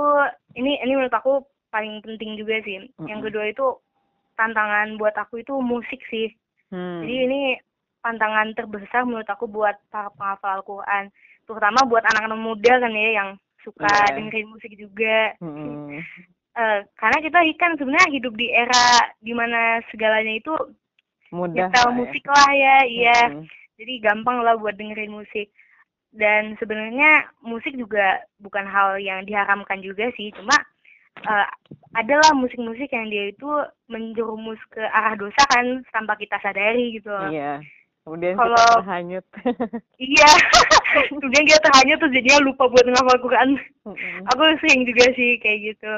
ini 0.59 0.79
ini 0.83 0.91
menurut 0.97 1.15
aku 1.15 1.45
paling 1.71 2.03
penting 2.03 2.35
juga 2.39 2.59
sih 2.63 2.83
mm 2.83 2.89
-hmm. 2.97 3.07
yang 3.07 3.19
kedua 3.23 3.49
itu 3.49 3.79
tantangan 4.35 4.99
buat 4.99 5.15
aku 5.15 5.41
itu 5.41 5.55
musik 5.63 5.99
sih 6.11 6.27
hmm. 6.69 7.01
jadi 7.03 7.15
ini 7.27 7.41
tantangan 8.03 8.53
terbesar 8.53 9.01
menurut 9.07 9.25
aku 9.25 9.49
buat 9.49 9.73
para 9.89 10.11
penghafal 10.13 10.61
Al-Quran 10.61 11.09
terutama 11.49 11.87
buat 11.89 12.03
anak-anak 12.05 12.39
muda 12.39 12.73
kan 12.77 12.93
ya 12.93 13.09
yang 13.17 13.29
suka 13.65 13.89
yeah. 13.89 14.13
dengerin 14.13 14.49
musik 14.53 14.71
juga 14.77 15.33
mm. 15.41 15.97
uh, 16.53 16.79
karena 17.01 17.17
kita 17.25 17.37
kan 17.57 17.73
sebenarnya 17.81 18.13
hidup 18.13 18.33
di 18.37 18.53
era 18.53 19.09
di 19.17 19.33
mana 19.33 19.81
segalanya 19.89 20.37
itu 20.37 20.53
mudah 21.35 21.67
lah 21.67 21.91
ya. 21.91 21.91
musik 21.91 22.23
lah 22.25 22.49
ya 22.55 22.75
iya 22.87 23.19
mm. 23.35 23.43
jadi 23.75 23.93
gampang 23.99 24.39
lah 24.39 24.55
buat 24.55 24.79
dengerin 24.79 25.11
musik 25.11 25.51
dan 26.15 26.55
sebenarnya 26.57 27.27
musik 27.43 27.75
juga 27.75 28.23
bukan 28.39 28.63
hal 28.63 28.95
yang 29.03 29.27
diharamkan 29.27 29.83
juga 29.83 30.07
sih 30.15 30.31
cuma 30.31 30.55
uh, 31.27 31.47
adalah 31.95 32.31
musik-musik 32.35 32.87
yang 32.91 33.07
dia 33.11 33.31
itu 33.31 33.47
menjerumus 33.91 34.59
ke 34.71 34.79
arah 34.79 35.15
dosa 35.19 35.43
kan 35.51 35.83
tanpa 35.91 36.15
kita 36.15 36.39
sadari 36.39 36.99
gitu 36.99 37.11
Iya. 37.31 37.59
Kemudian 38.05 38.37
kalau 38.37 38.53
kita 38.53 38.77
terhanyut. 38.85 39.25
iya. 40.13 40.29
Kemudian 41.09 41.43
dia 41.49 41.57
terhanyut 41.57 41.97
terus 41.97 42.13
jadinya 42.13 42.45
lupa 42.45 42.69
buat 42.69 42.85
ngapal 42.85 43.17
Quran. 43.17 43.49
Mm-hmm. 43.81 44.29
Aku 44.29 44.41
sering 44.61 44.85
juga 44.85 45.05
sih 45.17 45.41
kayak 45.41 45.73
gitu. 45.73 45.93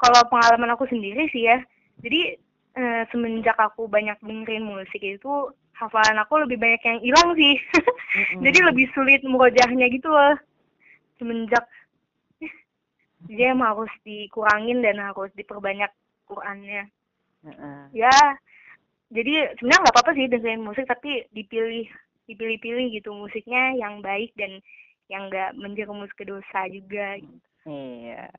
Kalau 0.00 0.20
pengalaman 0.32 0.72
aku 0.72 0.88
sendiri 0.88 1.28
sih 1.28 1.44
ya. 1.44 1.60
Jadi 2.00 2.40
eh, 2.74 3.02
semenjak 3.10 3.56
aku 3.58 3.86
banyak 3.86 4.18
dengerin 4.22 4.66
musik 4.66 5.00
itu 5.00 5.50
hafalan 5.74 6.18
aku 6.22 6.46
lebih 6.46 6.58
banyak 6.58 6.82
yang 6.86 6.98
hilang 7.02 7.28
sih. 7.34 7.54
mm-hmm. 7.58 8.42
Jadi 8.46 8.58
lebih 8.62 8.86
sulit 8.94 9.20
merojahnya 9.26 9.86
gitu 9.90 10.10
loh. 10.10 10.36
Semenjak 11.18 11.66
jadi 13.24 13.56
emang 13.56 13.72
harus 13.72 13.92
dikurangin 14.04 14.84
dan 14.84 15.00
harus 15.00 15.32
diperbanyak 15.32 15.88
Qurannya. 16.28 16.92
Uh-uh. 17.40 17.88
Ya, 17.96 18.12
jadi 19.12 19.56
sebenarnya 19.56 19.80
nggak 19.80 19.94
apa-apa 19.96 20.12
sih 20.16 20.26
dengerin 20.28 20.64
musik 20.64 20.84
tapi 20.88 21.24
dipilih 21.32 21.88
dipilih-pilih 22.24 22.86
gitu 22.96 23.12
musiknya 23.12 23.76
yang 23.76 24.00
baik 24.00 24.32
dan 24.34 24.58
yang 25.12 25.28
nggak 25.28 25.52
menjerumus 25.60 26.08
ke 26.16 26.24
dosa 26.24 26.64
juga 26.72 27.20
gitu. 27.20 27.36
iya 27.68 28.32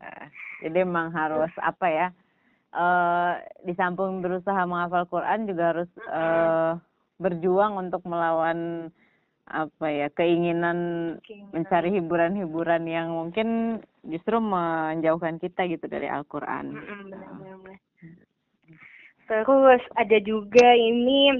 jadi 0.65 0.81
emang 0.81 1.13
harus 1.13 1.53
apa 1.61 1.85
ya 1.85 2.07
uh, 2.75 3.39
di 3.63 3.73
samping 3.79 4.19
berusaha 4.19 4.67
menghafal 4.67 5.07
Quran 5.07 5.47
juga 5.47 5.63
harus 5.71 5.91
uh, 6.11 6.75
berjuang 7.17 7.79
untuk 7.79 8.03
melawan 8.03 8.91
apa 9.45 9.87
ya 9.87 10.07
keinginan, 10.11 10.77
keinginan. 11.21 11.53
mencari 11.53 11.89
hiburan-hiburan 11.95 12.83
yang 12.89 13.13
mungkin 13.13 13.79
justru 14.03 14.41
menjauhkan 14.41 15.37
kita 15.39 15.69
gitu 15.69 15.85
dari 15.87 16.09
Al-Quran. 16.09 16.65
Mm 16.73 16.81
-hmm. 16.81 17.75
Terus 19.25 19.81
ada 19.97 20.17
juga 20.21 20.73
ini 20.77 21.33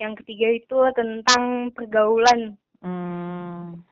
yang 0.00 0.16
ketiga 0.16 0.48
itu 0.56 0.78
tentang 0.96 1.68
pergaulan. 1.76 2.56
Hmm. 2.80 3.84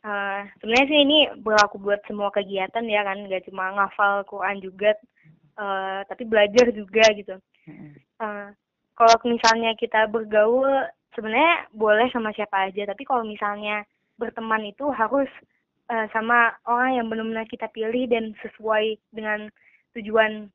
Uh, 0.00 0.48
sebenarnya 0.60 0.88
sih 0.88 1.00
ini 1.04 1.18
berlaku 1.44 1.76
buat 1.80 2.00
semua 2.08 2.32
kegiatan 2.32 2.84
ya 2.88 3.04
kan, 3.04 3.24
nggak 3.24 3.48
cuma 3.48 3.72
ngafal 3.76 4.24
Quran 4.28 4.60
juga, 4.60 4.96
uh, 5.56 6.00
tapi 6.06 6.22
belajar 6.26 6.70
juga 6.74 7.04
gitu. 7.14 7.36
Uh, 8.20 8.50
kalau 8.94 9.16
misalnya 9.24 9.72
kita 9.80 10.06
bergaul, 10.12 10.86
sebenarnya 11.16 11.70
boleh 11.72 12.06
sama 12.12 12.30
siapa 12.36 12.68
aja, 12.68 12.84
tapi 12.90 13.08
kalau 13.08 13.24
misalnya 13.24 13.82
berteman 14.20 14.68
itu 14.68 14.84
harus 14.92 15.30
uh, 15.88 16.06
sama 16.12 16.52
orang 16.68 17.00
yang 17.00 17.06
benar-benar 17.08 17.48
kita 17.48 17.66
pilih 17.72 18.04
dan 18.12 18.36
sesuai 18.44 19.00
dengan 19.10 19.48
tujuan. 19.96 20.52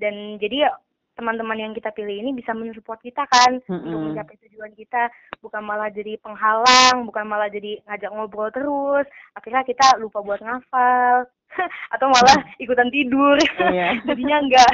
Dan 0.00 0.40
jadi 0.40 0.72
teman-teman 1.12 1.54
yang 1.54 1.72
kita 1.72 1.90
pilih 1.90 2.14
ini 2.14 2.32
bisa 2.32 2.52
mensupport 2.52 2.96
kita 2.98 3.24
kan 3.24 3.60
Mm-mm. 3.64 3.84
untuk 3.84 4.00
mencapai 4.02 4.36
tujuan 4.42 4.72
kita 4.72 5.12
bukan 5.38 5.60
malah 5.60 5.88
jadi 5.88 6.16
penghalang 6.18 7.04
bukan 7.04 7.24
malah 7.24 7.46
jadi 7.46 7.80
ngajak 7.84 8.10
ngobrol 8.10 8.48
terus 8.48 9.04
akhirnya 9.32 9.62
kita 9.62 9.86
lupa 9.96 10.20
buat 10.20 10.40
ngafal 10.40 11.28
atau 11.94 12.06
malah 12.08 12.38
ikutan 12.56 12.88
tidur 12.88 13.36
Iya. 13.60 14.00
jadinya 14.08 14.40
nggak 14.42 14.70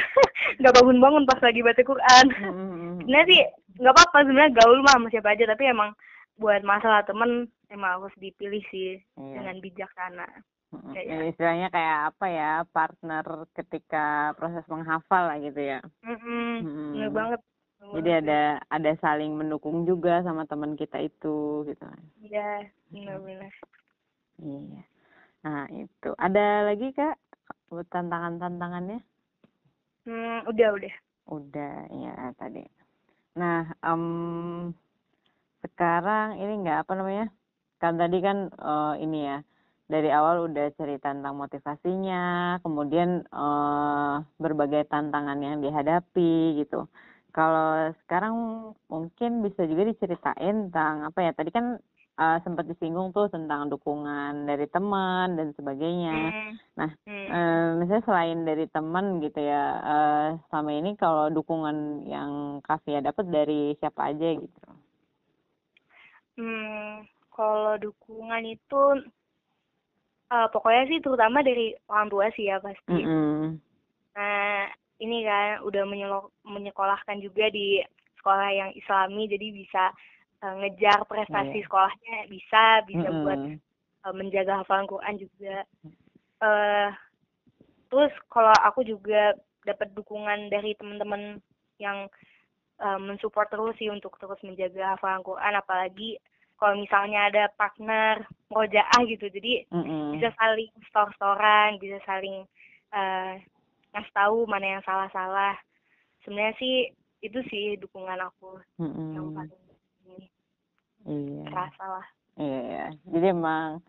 nggak 0.57 0.75
bangun-bangun 0.75 1.27
pas 1.27 1.39
lagi 1.39 1.59
baca 1.59 1.81
Quran 1.81 2.25
Mm-mm. 2.31 3.03
sebenarnya 3.03 3.27
sih 3.27 3.41
nggak 3.79 3.93
apa-apa 3.93 4.17
sebenarnya 4.23 4.55
gaul 4.55 4.79
mah 4.79 4.95
sama 4.95 5.07
siapa 5.09 5.29
aja 5.31 5.43
tapi 5.47 5.63
emang 5.67 5.91
buat 6.39 6.63
masalah 6.63 7.03
temen 7.03 7.51
emang 7.67 7.99
harus 7.99 8.15
dipilih 8.15 8.63
sih 8.71 8.95
Iya. 9.19 9.43
dengan 9.43 9.59
bijaksana. 9.59 10.27
Kayak- 10.69 11.07
Ya, 11.07 11.17
istilahnya 11.25 11.67
kayak 11.69 11.97
apa 12.13 12.25
ya 12.29 12.51
partner 12.69 13.25
ketika 13.57 14.33
proses 14.37 14.65
menghafal 14.69 15.23
lah 15.29 15.37
gitu 15.41 15.59
ya. 15.59 15.79
Mm-mm, 16.05 16.65
bener 16.93 17.09
banget 17.09 17.41
jadi 17.89 18.21
ada 18.21 18.41
ada 18.69 18.91
saling 19.01 19.33
mendukung 19.33 19.87
juga 19.87 20.21
sama 20.21 20.45
teman 20.45 20.77
kita 20.77 21.01
itu 21.01 21.65
gitu. 21.65 21.85
Iya 22.21 22.69
benar-benar 22.93 23.53
iya. 24.37 24.81
Nah 25.41 25.65
itu. 25.73 26.09
Ada 26.19 26.69
lagi 26.69 26.93
kak 26.93 27.17
buat 27.73 27.87
tantangan 27.89 28.37
tantangannya 28.37 28.99
hmm, 30.05 30.45
udah 30.49 30.67
udah. 30.77 30.93
Udah 31.29 31.75
ya 31.93 32.13
tadi. 32.37 32.61
Nah 33.37 33.73
em, 33.81 34.03
sekarang 35.65 36.37
ini 36.37 36.53
enggak 36.61 36.85
apa 36.85 36.93
namanya 36.93 37.27
kan 37.81 37.95
tadi 37.95 38.17
kan 38.21 38.37
eh, 38.53 38.93
ini 39.01 39.19
ya 39.25 39.37
dari 39.89 40.09
awal 40.13 40.47
udah 40.47 40.69
cerita 40.77 41.11
tentang 41.11 41.35
motivasinya 41.35 42.23
kemudian 42.63 43.25
eh, 43.25 44.13
berbagai 44.37 44.85
tantangan 44.93 45.39
yang 45.41 45.57
dihadapi 45.65 46.61
gitu 46.61 46.85
kalau 47.33 47.93
sekarang 48.05 48.33
mungkin 48.89 49.41
bisa 49.45 49.61
juga 49.69 49.83
diceritain 49.89 50.69
tentang 50.69 51.09
apa 51.09 51.19
ya 51.25 51.31
tadi 51.33 51.49
kan 51.49 51.65
eh, 52.21 52.37
sempat 52.45 52.65
disinggung 52.69 53.09
tuh 53.17 53.27
tentang 53.33 53.67
dukungan 53.73 54.45
dari 54.49 54.65
teman 54.69 55.35
dan 55.37 55.51
sebagainya 55.57 56.33
Hmm, 56.33 56.53
Nah, 56.79 56.91
hmm. 57.05 57.27
Eh, 57.29 57.67
misalnya 57.79 58.03
selain 58.07 58.39
dari 58.47 58.65
teman 58.71 59.19
gitu 59.19 59.39
ya, 59.43 59.63
eh, 59.83 60.27
selama 60.47 60.71
ini 60.79 60.91
kalau 60.95 61.27
dukungan 61.27 62.07
yang 62.07 62.31
Kavia 62.63 63.03
dapat 63.03 63.25
dari 63.27 63.75
siapa 63.79 64.09
aja 64.15 64.27
gitu? 64.39 64.61
Hmm, 66.39 67.03
kalau 67.35 67.75
dukungan 67.83 68.43
itu 68.47 68.81
eh, 70.29 70.47
pokoknya 70.53 70.83
sih 70.87 70.99
terutama 71.01 71.41
dari 71.41 71.73
orang 71.89 72.07
tua 72.09 72.29
sih 72.33 72.47
ya 72.47 72.61
pasti. 72.61 72.93
Mm-mm. 72.93 73.57
Nah, 74.15 74.67
ini 74.99 75.23
kan 75.23 75.63
udah 75.63 75.83
menyekolahkan 76.43 77.23
juga 77.23 77.47
di 77.49 77.79
sekolah 78.19 78.49
yang 78.51 78.71
Islami 78.75 79.31
jadi 79.31 79.47
bisa 79.55 79.83
eh, 80.43 80.53
ngejar 80.63 81.03
prestasi 81.07 81.59
Iya. 81.59 81.65
sekolahnya 81.65 82.15
bisa, 82.27 82.63
bisa 82.85 83.07
buat 83.23 83.39
Mm-mm. 83.39 83.57
eh, 84.05 84.13
menjaga 84.15 84.63
hafalan 84.63 84.87
Quran 84.87 85.15
juga. 85.19 85.55
eh 86.39 86.89
terus 87.89 88.13
kalau 88.31 88.53
aku 88.63 88.85
juga 88.85 89.33
dapat 89.67 89.91
dukungan 89.91 90.47
dari 90.47 90.71
teman-teman 90.77 91.41
yang 91.81 92.07
eh, 92.79 92.99
mensupport 92.99 93.49
terus 93.51 93.75
sih 93.75 93.91
untuk 93.91 94.15
terus 94.19 94.39
menjaga 94.45 94.95
hafalan 94.95 95.23
Quran 95.25 95.53
apalagi 95.57 96.15
kalau 96.59 96.75
misalnya 96.75 97.31
ada 97.31 97.47
partner 97.55 98.21
rojaah 98.51 99.01
gitu 99.07 99.31
jadi 99.31 99.63
Mm-mm. 99.71 100.13
bisa 100.13 100.29
saling 100.35 100.69
store-storan 100.91 101.79
bisa 101.79 101.97
saling 102.03 102.43
eh 102.91 103.33
ngasih 103.89 104.13
tahu 104.13 104.45
mana 104.45 104.77
yang 104.77 104.83
salah-salah 104.83 105.55
sebenarnya 106.21 106.53
sih 106.59 106.75
itu 107.19 107.39
sih 107.47 107.79
dukungan 107.79 108.19
aku 108.21 108.59
yang 108.77 109.25
Mm-mm. 109.25 109.33
paling 109.33 109.61
ini 110.05 110.27
Iya. 111.07 111.43
terasa 111.47 111.85
lah 111.87 112.07
Iya. 112.35 112.95
Jadi 113.03 113.35
emang 113.35 113.83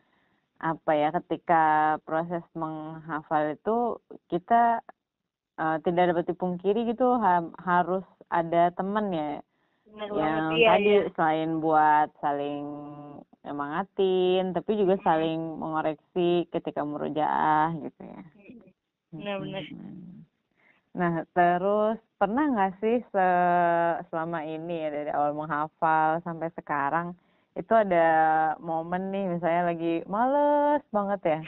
apa 0.58 0.92
ya 0.92 1.14
ketika 1.14 1.62
proses 2.02 2.42
menghafal 2.52 3.54
itu 3.54 3.98
kita 4.26 4.82
eh, 5.56 5.76
tidak 5.82 6.10
dapat 6.10 6.24
dipungkiri 6.28 6.84
gitu 6.86 7.14
ha- 7.16 7.54
harus 7.62 8.02
ada 8.26 8.74
teman 8.74 9.10
ya 9.10 9.38
yang 9.94 10.10
banget 10.10 10.58
iya 10.58 10.68
tadi 10.74 10.90
iya. 10.90 11.00
selain 11.14 11.50
buat 11.58 12.08
saling 12.20 12.64
nyemangatin 13.40 14.44
tapi 14.52 14.70
juga 14.76 14.94
saling 15.00 15.40
mengoreksi 15.56 16.44
ketika 16.52 16.84
murojaah 16.84 17.72
gitu 17.80 18.02
ya. 18.04 18.22
Benar-benar 19.10 19.64
nah 20.90 21.22
terus 21.38 22.02
pernah 22.18 22.50
nggak 22.50 22.82
sih 22.82 22.98
se- 23.14 23.98
selama 24.10 24.42
ini 24.42 24.74
ya 24.74 24.88
dari 24.90 25.10
awal 25.14 25.38
menghafal 25.38 26.18
sampai 26.26 26.50
sekarang 26.58 27.14
itu 27.54 27.70
ada 27.70 28.06
momen 28.58 29.14
nih 29.14 29.38
misalnya 29.38 29.70
lagi 29.70 30.02
males 30.10 30.82
banget 30.90 31.20
ya? 31.22 31.38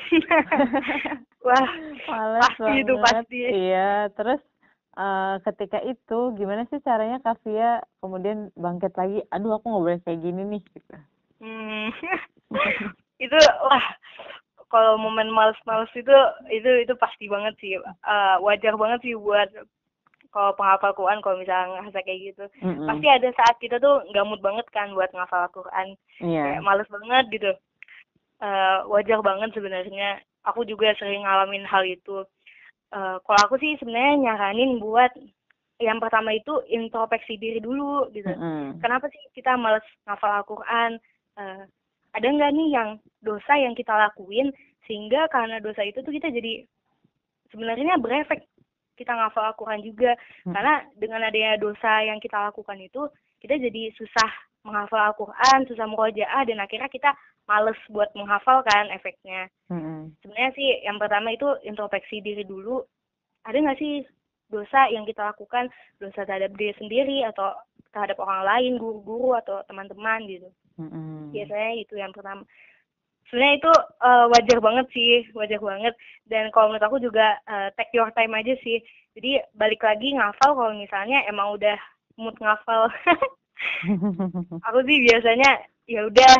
Wah 1.46 1.66
males 2.10 2.54
Pasti 2.54 2.70
itu, 2.86 2.94
banget. 3.02 3.26
pasti. 3.26 3.38
iya 3.42 4.06
terus 4.14 4.38
eh, 4.96 5.34
ketika 5.48 5.78
itu 5.84 6.18
gimana 6.36 6.68
sih 6.68 6.80
caranya 6.84 7.18
Kavia 7.24 7.80
kemudian 8.00 8.52
bangkit 8.56 8.92
lagi 8.96 9.24
aduh 9.32 9.56
aku 9.56 9.66
nggak 9.68 9.84
boleh 9.84 10.00
kayak 10.04 10.20
gini 10.20 10.42
nih 10.56 10.62
gitu. 10.74 10.96
Hmm. 11.42 11.88
itu 13.24 13.38
wah 13.62 13.86
kalau 14.72 14.96
momen 14.96 15.28
males-males 15.28 15.92
itu 15.92 16.16
itu 16.48 16.70
itu 16.88 16.94
pasti 16.96 17.28
banget 17.28 17.54
sih. 17.60 17.76
Eh, 17.76 18.36
wajar 18.40 18.74
banget 18.80 19.04
sih 19.04 19.14
buat 19.16 19.48
kalau 20.32 20.56
penghafal 20.56 20.96
Quran 20.96 21.20
kalau 21.20 21.36
misalnya 21.36 21.76
ngerasa 21.76 22.00
kayak 22.08 22.20
gitu. 22.32 22.44
Mm-mm. 22.64 22.88
pasti 22.88 23.06
ada 23.06 23.28
saat 23.36 23.56
kita 23.60 23.76
tuh 23.76 24.00
nggak 24.08 24.24
mood 24.24 24.40
banget 24.40 24.64
kan 24.72 24.96
buat 24.96 25.12
ngafal 25.12 25.44
Quran. 25.52 25.92
Kayak 26.18 26.64
males 26.64 26.88
banget 26.88 27.24
gitu. 27.36 27.52
Eh, 28.42 28.78
wajar 28.88 29.20
banget 29.20 29.52
sebenarnya. 29.52 30.24
Aku 30.48 30.66
juga 30.66 30.90
sering 30.98 31.22
ngalamin 31.22 31.62
hal 31.68 31.86
itu 31.86 32.26
Eh, 32.92 33.16
kalau 33.24 33.40
aku 33.48 33.56
sih 33.56 33.72
sebenarnya 33.80 34.20
nyaranin 34.20 34.76
buat 34.76 35.08
yang 35.80 35.96
pertama 35.96 36.36
itu 36.36 36.60
introspeksi 36.68 37.40
diri 37.40 37.56
dulu 37.58 38.12
gitu 38.12 38.28
Mm-mm. 38.28 38.78
kenapa 38.84 39.08
sih 39.08 39.18
kita 39.32 39.56
males 39.56 39.82
ngafal 40.04 40.44
Al-Quran? 40.44 41.00
Eh, 41.40 41.64
ada 42.12 42.26
nggak 42.28 42.52
nih 42.52 42.68
yang 42.68 42.88
dosa 43.24 43.56
yang 43.56 43.72
kita 43.72 43.96
lakuin 43.96 44.52
sehingga 44.84 45.24
karena 45.32 45.56
dosa 45.58 45.80
itu 45.80 46.04
tuh 46.04 46.12
kita 46.12 46.28
jadi 46.28 46.68
sebenarnya 47.48 47.96
berefek 47.96 48.44
kita 49.00 49.16
ngafal 49.16 49.56
Al-Quran 49.56 49.80
juga 49.80 50.12
Hmm. 50.44 50.52
karena 50.52 50.74
dengan 51.00 51.24
adanya 51.24 51.56
dosa 51.56 52.04
yang 52.04 52.20
kita 52.20 52.52
lakukan 52.52 52.76
itu 52.76 53.08
kita 53.40 53.56
jadi 53.56 53.88
susah 53.96 54.30
menghafal 54.62 55.10
Al-Quran, 55.10 55.66
susah 55.66 55.86
murojaah 55.90 56.42
dan 56.46 56.62
akhirnya 56.62 56.90
kita 56.90 57.10
males 57.50 57.78
buat 57.90 58.10
menghafal 58.14 58.62
kan 58.62 58.88
efeknya. 58.94 59.50
Mm-mm. 59.68 60.14
Sebenarnya 60.22 60.52
sih 60.54 60.68
yang 60.86 60.98
pertama 61.02 61.34
itu 61.34 61.46
introspeksi 61.66 62.22
diri 62.22 62.46
dulu. 62.46 62.82
Ada 63.42 63.58
nggak 63.58 63.78
sih 63.82 64.06
dosa 64.46 64.86
yang 64.94 65.02
kita 65.02 65.34
lakukan, 65.34 65.66
dosa 65.98 66.22
terhadap 66.22 66.54
diri 66.54 66.74
sendiri 66.78 67.26
atau 67.26 67.50
terhadap 67.90 68.22
orang 68.22 68.46
lain, 68.46 68.72
guru-guru 68.78 69.34
atau 69.34 69.66
teman-teman 69.66 70.22
gitu. 70.30 70.48
Mm-mm. 70.78 71.34
Biasanya 71.34 71.72
itu 71.82 71.94
yang 71.98 72.14
pertama. 72.14 72.46
Sebenarnya 73.26 73.64
itu 73.64 73.72
eh, 74.04 74.26
wajar 74.28 74.58
banget 74.60 74.86
sih, 74.92 75.14
wajar 75.34 75.58
banget. 75.58 75.94
Dan 76.28 76.52
kalau 76.54 76.70
menurut 76.70 76.86
aku 76.86 76.98
juga 77.02 77.40
eh, 77.50 77.68
take 77.74 77.92
your 77.96 78.12
time 78.14 78.32
aja 78.38 78.54
sih. 78.62 78.78
Jadi 79.12 79.42
balik 79.52 79.82
lagi 79.82 80.14
ngafal 80.14 80.56
kalau 80.56 80.72
misalnya 80.72 81.24
emang 81.26 81.58
udah 81.58 81.76
mood 82.16 82.36
ngafal. 82.38 82.88
aku 84.62 84.78
sih 84.86 84.98
biasanya 85.06 85.50
ya 85.86 86.06
udah 86.06 86.34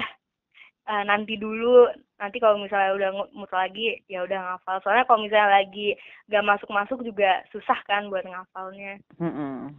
eh, 0.89 1.03
nanti 1.07 1.35
dulu 1.37 1.91
nanti 2.19 2.39
kalau 2.39 2.59
misalnya 2.59 2.95
udah 2.95 3.11
mood 3.35 3.51
lagi 3.51 3.99
ya 4.07 4.23
udah 4.23 4.39
ngafal 4.39 4.79
soalnya 4.81 5.07
kalau 5.11 5.27
misalnya 5.27 5.59
lagi 5.59 5.99
gak 6.31 6.47
masuk 6.47 6.71
masuk 6.71 6.99
juga 7.03 7.43
susah 7.51 7.79
kan 7.83 8.07
buat 8.07 8.23
ngafalnya 8.23 9.03
Mm-mm. 9.19 9.75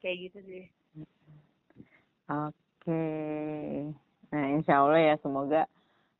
kayak 0.00 0.28
gitu 0.28 0.38
sih 0.44 0.64
Oke. 2.24 3.04
Nah, 4.32 4.44
insya 4.56 4.80
Allah 4.80 5.12
ya 5.12 5.14
semoga 5.20 5.68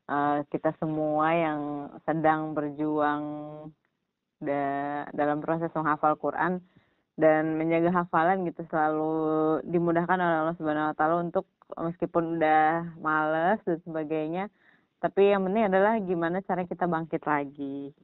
eh, 0.05 0.39
kita 0.53 0.77
semua 0.77 1.33
yang 1.33 1.61
sedang 2.05 2.53
berjuang 2.53 3.25
da- 4.37 5.09
dalam 5.13 5.41
proses 5.41 5.73
menghafal 5.73 6.17
Quran 6.21 6.61
dan 7.15 7.55
menjaga 7.55 7.95
hafalan 7.95 8.43
gitu 8.51 8.67
selalu 8.67 9.63
dimudahkan 9.71 10.19
oleh 10.19 10.39
Allah 10.45 10.57
Subhanahu 10.59 10.91
wa 10.91 10.97
taala 10.99 11.23
untuk 11.23 11.47
meskipun 11.79 12.39
udah 12.39 12.99
males 12.99 13.63
dan 13.63 13.79
sebagainya, 13.87 14.45
tapi 14.99 15.31
yang 15.31 15.47
penting 15.47 15.71
adalah 15.71 15.97
gimana 16.03 16.43
cara 16.43 16.67
kita 16.67 16.85
bangkit 16.91 17.23
lagi. 17.23 17.95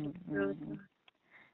Betul. 0.00 0.56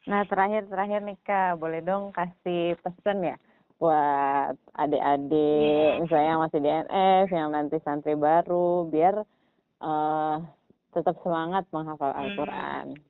Nah, 0.09 0.25
terakhir-terakhir 0.25 1.01
nih 1.05 1.19
Kak, 1.21 1.61
boleh 1.61 1.85
dong 1.85 2.15
kasih 2.15 2.79
pesan 2.81 3.21
ya 3.21 3.37
buat 3.81 4.61
adik-adik 4.77 6.05
misalnya 6.05 6.29
yang 6.37 6.43
masih 6.45 6.61
di 6.61 6.69
NS, 6.69 7.27
yang 7.33 7.49
nanti 7.49 7.77
santri 7.81 8.13
baru 8.13 8.85
biar 8.93 9.25
eh 9.81 10.37
tetap 10.93 11.17
semangat 11.25 11.65
menghafal 11.73 12.13
Hmm. 12.13 13.10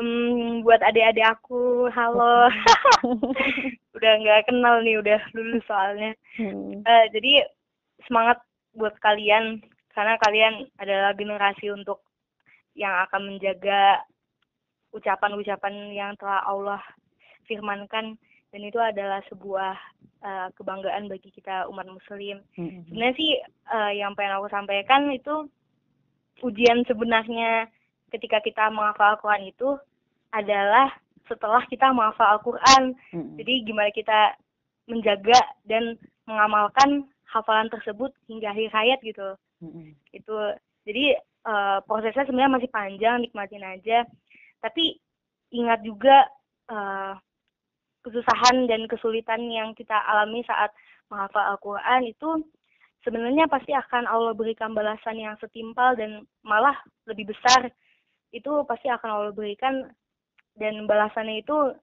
Um, 0.00 0.64
buat 0.64 0.80
adik-adik 0.80 1.36
aku, 1.36 1.84
halo. 1.92 2.48
udah 3.96 4.12
nggak 4.24 4.48
kenal 4.48 4.80
nih, 4.80 4.96
udah 4.96 5.20
lulus 5.36 5.60
soalnya. 5.68 6.16
Hmm. 6.40 6.80
Uh, 6.80 7.04
jadi 7.12 7.44
semangat 8.08 8.40
buat 8.72 8.96
kalian 9.04 9.60
karena 9.92 10.16
kalian 10.24 10.54
adalah 10.80 11.12
generasi 11.12 11.68
untuk 11.68 12.00
yang 12.72 13.04
akan 13.04 13.36
menjaga 13.36 14.00
ucapan-ucapan 14.96 15.92
yang 15.92 16.16
telah 16.16 16.40
Allah 16.48 16.80
firmankan 17.44 18.16
dan 18.48 18.60
itu 18.64 18.80
adalah 18.80 19.20
sebuah 19.28 19.76
uh, 20.24 20.48
kebanggaan 20.56 21.12
bagi 21.12 21.28
kita 21.36 21.68
umat 21.68 21.84
muslim. 21.88 22.40
Hmm. 22.56 22.80
Sebenarnya 22.88 23.16
sih 23.20 23.32
uh, 23.68 23.92
yang 23.92 24.16
pengen 24.16 24.40
aku 24.40 24.48
sampaikan 24.48 25.12
itu 25.12 25.52
ujian 26.40 26.80
sebenarnya 26.88 27.68
ketika 28.12 28.38
kita 28.44 28.68
menghafal 28.68 29.16
Al-Quran 29.16 29.48
itu 29.48 29.80
adalah 30.32 30.92
setelah 31.26 31.64
kita 31.66 31.90
menghafal 31.90 32.38
Al-Quran. 32.38 32.92
Hmm. 33.10 33.34
Jadi 33.40 33.64
gimana 33.64 33.90
kita 33.90 34.36
menjaga 34.86 35.38
dan 35.64 35.96
mengamalkan 36.28 37.08
hafalan 37.26 37.72
tersebut 37.72 38.12
hingga 38.28 38.52
akhir 38.52 38.68
hayat 38.70 38.98
gitu. 39.00 39.28
Hmm. 39.64 39.96
Itu 40.12 40.36
jadi 40.84 41.16
uh, 41.46 41.78
prosesnya 41.88 42.28
sebenarnya 42.28 42.56
masih 42.60 42.70
panjang, 42.70 43.16
nikmatin 43.24 43.64
aja. 43.64 44.04
Tapi 44.60 45.00
ingat 45.52 45.80
juga 45.82 46.28
uh, 46.68 47.16
kesusahan 48.02 48.66
dan 48.66 48.84
kesulitan 48.90 49.46
yang 49.48 49.72
kita 49.78 49.94
alami 49.94 50.42
saat 50.44 50.74
menghafal 51.06 51.54
Al-Quran 51.54 52.08
itu 52.08 52.30
sebenarnya 53.06 53.46
pasti 53.46 53.70
akan 53.74 54.06
Allah 54.08 54.34
berikan 54.34 54.74
balasan 54.74 55.18
yang 55.18 55.34
setimpal 55.38 55.94
dan 55.94 56.26
malah 56.42 56.74
lebih 57.06 57.30
besar 57.30 57.70
itu 58.32 58.52
pasti 58.64 58.88
akan 58.88 59.08
Allah 59.08 59.34
berikan 59.36 59.88
dan 60.56 60.84
balasannya 60.88 61.44
itu 61.44 61.76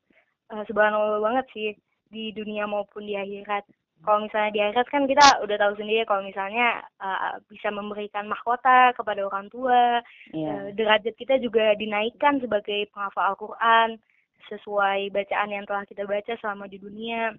uh, 0.53 0.63
subhanallah 0.65 1.21
banget 1.21 1.45
sih 1.53 1.69
di 2.09 2.33
dunia 2.33 2.65
maupun 2.65 3.05
di 3.05 3.13
akhirat 3.13 3.65
kalau 3.99 4.23
misalnya 4.23 4.51
di 4.55 4.61
akhirat 4.63 4.87
kan 4.87 5.03
kita 5.11 5.25
udah 5.43 5.57
tahu 5.59 5.73
sendiri 5.75 6.07
kalau 6.07 6.23
misalnya 6.23 6.87
uh, 7.03 7.35
bisa 7.51 7.67
memberikan 7.67 8.31
mahkota 8.31 8.95
kepada 8.95 9.27
orang 9.27 9.51
tua, 9.51 9.99
yeah. 10.31 10.55
uh, 10.55 10.67
derajat 10.71 11.15
kita 11.19 11.35
juga 11.43 11.75
dinaikkan 11.75 12.39
sebagai 12.39 12.87
penghafal 12.95 13.35
Al-Quran 13.35 13.99
sesuai 14.47 15.11
bacaan 15.11 15.51
yang 15.51 15.67
telah 15.67 15.83
kita 15.83 16.07
baca 16.07 16.33
selama 16.39 16.71
di 16.71 16.79
dunia. 16.79 17.35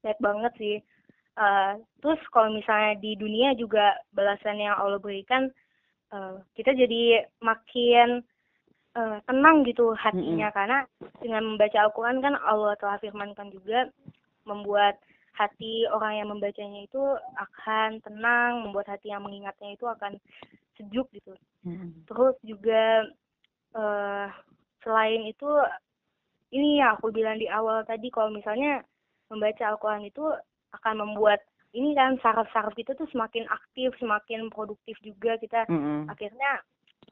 Baik 0.00 0.18
banget 0.24 0.52
sih. 0.56 0.76
Uh, 1.36 1.76
terus 2.00 2.20
kalau 2.32 2.52
misalnya 2.56 2.96
di 2.96 3.12
dunia 3.16 3.52
juga 3.56 3.96
balasan 4.16 4.64
yang 4.64 4.76
Allah 4.80 5.00
berikan, 5.00 5.52
uh, 6.08 6.40
kita 6.56 6.72
jadi 6.72 7.28
makin 7.44 8.24
uh, 8.96 9.18
tenang 9.28 9.64
gitu 9.64 9.92
hatinya 9.96 10.48
mm 10.48 10.52
-hmm. 10.52 10.56
karena 10.56 10.78
dengan 11.20 11.42
membaca 11.54 11.78
Al-Quran 11.82 12.18
kan 12.20 12.34
Allah 12.42 12.74
telah 12.80 12.96
firmankan 13.00 13.48
juga 13.52 13.88
membuat 14.44 14.98
hati 15.32 15.88
orang 15.88 16.20
yang 16.20 16.28
membacanya 16.28 16.84
itu 16.84 17.00
akan 17.40 18.04
tenang, 18.04 18.68
membuat 18.68 18.92
hati 18.92 19.08
yang 19.08 19.24
mengingatnya 19.24 19.72
itu 19.72 19.88
akan 19.88 20.20
sejuk 20.76 21.08
gitu. 21.16 21.32
Hmm. 21.64 22.04
Terus 22.04 22.36
juga 22.44 23.08
uh, 23.72 24.28
selain 24.84 25.24
itu 25.24 25.48
ini 26.52 26.84
ya 26.84 26.92
aku 26.96 27.08
bilang 27.08 27.40
di 27.40 27.48
awal 27.48 27.80
tadi 27.88 28.12
kalau 28.12 28.28
misalnya 28.28 28.84
membaca 29.32 29.64
Al-Quran 29.72 30.04
itu 30.04 30.24
akan 30.76 30.94
membuat 31.00 31.40
ini 31.72 31.96
kan 31.96 32.20
saraf-saraf 32.20 32.76
kita 32.76 32.92
tuh 32.92 33.08
semakin 33.08 33.48
aktif, 33.48 33.96
semakin 33.96 34.52
produktif 34.52 35.00
juga 35.00 35.40
kita 35.40 35.64
hmm 35.72 36.12
akhirnya 36.12 36.60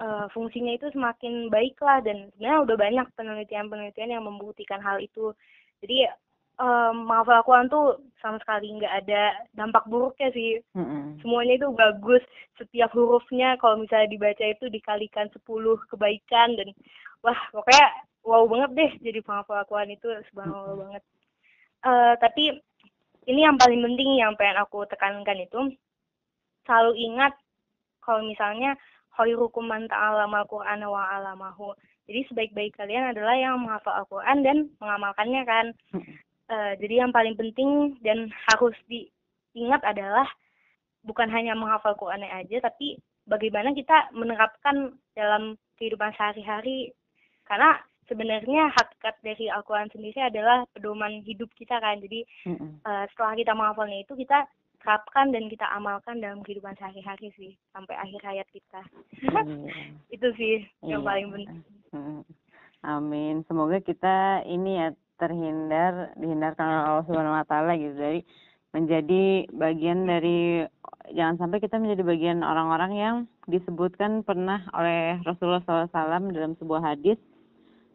uh, 0.01 0.27
fungsinya 0.33 0.73
itu 0.75 0.89
semakin 0.91 1.53
baik 1.53 1.77
lah 1.85 2.01
dan 2.01 2.33
sebenarnya 2.35 2.61
udah 2.65 2.77
banyak 2.77 3.07
penelitian-penelitian 3.15 4.17
yang 4.17 4.25
membuktikan 4.25 4.81
hal 4.81 4.99
itu. 4.99 5.37
Jadi 5.85 6.09
um, 6.61 7.09
menghafal 7.09 7.41
Al-Quran 7.41 7.69
tuh 7.69 7.87
sama 8.21 8.41
sekali 8.41 8.73
nggak 8.81 8.95
ada 9.07 9.23
dampak 9.57 9.85
buruknya 9.87 10.29
sih. 10.33 10.61
Mm-hmm. 10.77 11.25
Semuanya 11.25 11.55
itu 11.61 11.69
bagus. 11.77 12.25
Setiap 12.57 12.91
hurufnya 12.97 13.57
kalau 13.61 13.81
misalnya 13.81 14.13
dibaca 14.13 14.45
itu 14.45 14.69
dikalikan 14.69 15.29
10 15.33 15.45
kebaikan 15.89 16.49
dan 16.57 16.69
wah 17.25 17.41
pokoknya 17.53 17.87
wow 18.21 18.45
banget 18.45 18.71
deh 18.77 18.93
jadi 19.01 19.21
penghafal 19.25 19.61
Al-Quran 19.61 19.97
itu 19.97 20.09
subhanallah 20.33 20.65
mm-hmm. 20.75 20.83
banget. 20.85 21.03
Uh, 21.81 22.13
tapi 22.21 22.45
ini 23.25 23.41
yang 23.45 23.57
paling 23.57 23.81
penting 23.81 24.21
yang 24.21 24.37
pengen 24.37 24.61
aku 24.61 24.85
tekankan 24.89 25.41
itu 25.41 25.61
selalu 26.69 26.93
ingat 26.97 27.33
kalau 28.05 28.21
misalnya 28.25 28.77
khairukum 29.21 29.69
man 29.69 29.85
ta'allama 29.93 30.49
al-Qur'ana 30.49 30.89
wa 30.89 31.05
'allamahu. 31.05 31.77
Jadi 32.09 32.27
sebaik-baik 32.33 32.81
kalian 32.81 33.13
adalah 33.13 33.37
yang 33.37 33.61
menghafal 33.61 34.03
Al-Qur'an 34.03 34.41
dan 34.41 34.73
mengamalkannya 34.81 35.43
kan. 35.45 35.67
Uh, 36.51 36.75
jadi 36.83 37.07
yang 37.07 37.15
paling 37.15 37.39
penting 37.39 37.95
dan 38.03 38.33
harus 38.51 38.75
diingat 38.91 39.79
adalah 39.87 40.27
bukan 41.07 41.31
hanya 41.31 41.55
menghafal 41.55 41.95
Quran 41.95 42.27
aja, 42.27 42.59
tapi 42.59 42.99
bagaimana 43.31 43.71
kita 43.71 44.11
menerapkan 44.11 44.99
dalam 45.15 45.55
kehidupan 45.79 46.11
sehari-hari. 46.19 46.91
Karena 47.47 47.79
sebenarnya 48.11 48.75
hakikat 48.75 49.23
dari 49.23 49.47
Al-Quran 49.47 49.95
sendiri 49.95 50.19
adalah 50.27 50.67
pedoman 50.75 51.23
hidup 51.23 51.49
kita 51.55 51.79
kan. 51.79 52.03
Jadi 52.03 52.27
uh, 52.83 53.07
setelah 53.15 53.39
kita 53.39 53.53
menghafalnya 53.55 54.03
itu 54.03 54.19
kita 54.19 54.51
terapkan 54.81 55.29
dan 55.31 55.47
kita 55.53 55.69
amalkan 55.77 56.19
dalam 56.25 56.41
kehidupan 56.41 56.73
sehari-hari 56.81 57.29
sih 57.37 57.53
sampai 57.77 57.95
akhir 57.97 58.21
hayat 58.25 58.49
kita. 58.49 58.81
Mm-hmm. 59.29 59.69
itu 60.17 60.29
sih 60.41 60.57
yang 60.85 61.05
iya. 61.05 61.09
paling 61.09 61.27
penting. 61.33 61.61
Amin. 62.81 63.45
Semoga 63.45 63.77
kita 63.85 64.41
ini 64.49 64.81
ya 64.81 64.89
terhindar 65.21 66.17
dihindarkan 66.17 66.65
oleh 66.65 66.85
Allah 66.89 67.05
Subhanahu 67.05 67.37
wa 67.37 67.45
taala 67.45 67.77
gitu 67.77 67.93
dari 67.93 68.25
menjadi 68.73 69.51
bagian 69.53 70.09
dari 70.09 70.65
jangan 71.13 71.37
sampai 71.37 71.59
kita 71.61 71.77
menjadi 71.77 72.03
bagian 72.07 72.41
orang-orang 72.41 72.93
yang 72.97 73.17
disebutkan 73.51 74.25
pernah 74.25 74.65
oleh 74.73 75.19
Rasulullah 75.27 75.61
SAW 75.67 76.33
dalam 76.33 76.55
sebuah 76.57 76.95
hadis 76.95 77.19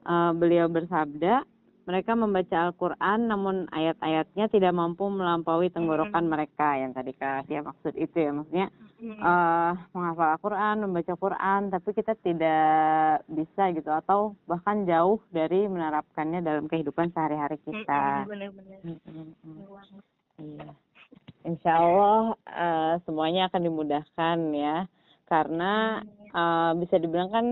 uh, 0.05 0.35
beliau 0.35 0.67
bersabda 0.67 1.47
mereka 1.85 2.17
membaca 2.17 2.69
Al-Quran 2.69 3.29
namun 3.29 3.55
ayat-ayatnya 3.69 4.49
tidak 4.49 4.73
mampu 4.73 5.05
melampaui 5.05 5.69
tenggorokan 5.69 6.25
mereka. 6.25 6.77
Yang 6.81 6.91
tadi 6.97 7.11
kak 7.13 7.45
maksud 7.49 7.93
itu 7.93 8.17
ya 8.17 8.31
maksudnya 8.33 8.67
uh, 9.21 9.71
menghafal 9.93 10.33
Al-Quran 10.35 10.75
membaca 10.81 11.13
Quran 11.13 11.61
tapi 11.69 11.89
kita 11.93 12.13
tidak 12.25 13.21
bisa 13.29 13.63
gitu 13.71 13.89
atau 13.93 14.33
bahkan 14.49 14.83
jauh 14.89 15.21
dari 15.29 15.69
menerapkannya 15.69 16.41
dalam 16.41 16.65
kehidupan 16.65 17.13
sehari-hari 17.13 17.61
kita. 17.61 18.25
Benar-benar. 18.25 18.81
Iya. 20.41 20.69
Insya 21.45 21.73
Allah 21.77 22.33
uh, 22.49 22.93
semuanya 23.05 23.47
akan 23.47 23.61
dimudahkan 23.61 24.37
ya. 24.57 24.77
Karena 25.25 26.01
uh, 26.33 26.73
bisa 26.77 26.97
dibilang 27.01 27.29
kan 27.33 27.47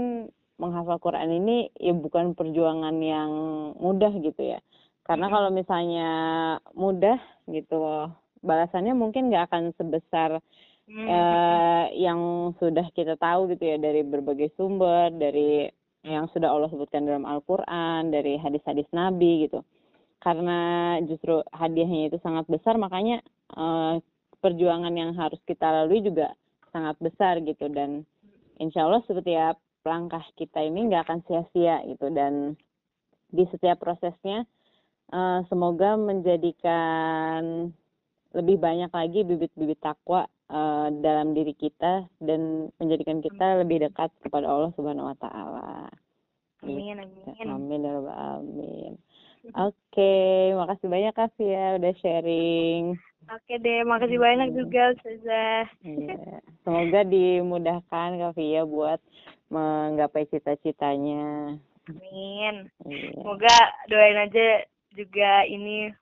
menghafal 0.63 0.97
Quran 1.03 1.43
ini 1.43 1.67
ya 1.75 1.91
bukan 1.91 2.31
perjuangan 2.31 2.95
yang 3.03 3.31
mudah 3.75 4.15
gitu 4.23 4.55
ya. 4.55 4.59
Karena 5.03 5.27
kalau 5.27 5.51
misalnya 5.51 6.09
mudah 6.71 7.19
gitu, 7.51 8.07
balasannya 8.39 8.95
mungkin 8.95 9.27
nggak 9.27 9.51
akan 9.51 9.63
sebesar 9.75 10.39
uh, 10.87 11.85
yang 11.91 12.51
sudah 12.55 12.87
kita 12.95 13.19
tahu 13.19 13.51
gitu 13.51 13.67
ya 13.67 13.77
dari 13.77 14.07
berbagai 14.07 14.55
sumber, 14.55 15.11
dari 15.11 15.67
yang 16.07 16.31
sudah 16.31 16.51
Allah 16.51 16.71
sebutkan 16.71 17.03
dalam 17.03 17.27
Al-Quran, 17.27 18.15
dari 18.15 18.39
hadis-hadis 18.39 18.87
Nabi 18.95 19.47
gitu. 19.47 19.59
Karena 20.23 20.95
justru 21.03 21.43
hadiahnya 21.51 22.07
itu 22.07 22.17
sangat 22.23 22.47
besar, 22.47 22.79
makanya 22.79 23.19
uh, 23.59 23.99
perjuangan 24.39 24.91
yang 24.95 25.11
harus 25.19 25.39
kita 25.43 25.67
lalui 25.67 25.99
juga 25.99 26.31
sangat 26.75 26.99
besar 26.99 27.39
gitu 27.43 27.69
dan 27.71 28.03
insya 28.59 28.83
Allah 28.83 29.03
setiap 29.07 29.55
langkah 29.83 30.23
kita 30.39 30.63
ini 30.63 30.87
nggak 30.89 31.03
akan 31.07 31.19
sia-sia 31.27 31.83
gitu 31.87 32.07
dan 32.11 32.55
di 33.33 33.43
setiap 33.51 33.83
prosesnya 33.83 34.47
uh, 35.11 35.43
semoga 35.51 35.99
menjadikan 35.99 37.71
lebih 38.33 38.57
banyak 38.57 38.89
lagi 38.89 39.19
bibit-bibit 39.21 39.77
takwa 39.83 40.25
uh, 40.49 40.89
dalam 41.03 41.37
diri 41.37 41.53
kita 41.53 42.07
dan 42.17 42.73
menjadikan 42.81 43.21
kita 43.21 43.61
lebih 43.61 43.85
dekat 43.85 44.09
kepada 44.25 44.49
Allah 44.49 44.71
Subhanahu 44.73 45.13
wa 45.13 45.17
taala. 45.21 45.91
Amin 46.63 46.97
amin. 46.97 47.45
Amin 47.45 47.81
ya 47.85 47.93
amin. 48.39 48.93
Oke, 49.43 49.75
okay, 49.91 50.55
makasih 50.55 50.87
banyak 50.87 51.11
Kak 51.11 51.35
Fia 51.35 51.75
udah 51.75 51.93
sharing. 51.99 52.95
Oke 53.27 53.59
deh, 53.59 53.83
makasih 53.83 54.15
banyak 54.15 54.55
juga 54.55 54.95
Ustazah. 54.95 55.67
Iya. 55.83 56.39
Semoga 56.63 57.03
dimudahkan 57.03 58.09
Kak 58.23 58.39
Fia 58.39 58.63
buat 58.63 59.03
menggapai 59.53 60.25
cita-citanya. 60.33 61.53
Amin. 61.85 62.73
Iya. 62.89 63.13
Semoga 63.13 63.55
doain 63.91 64.17
aja 64.17 64.65
juga 64.97 65.45
ini 65.45 65.93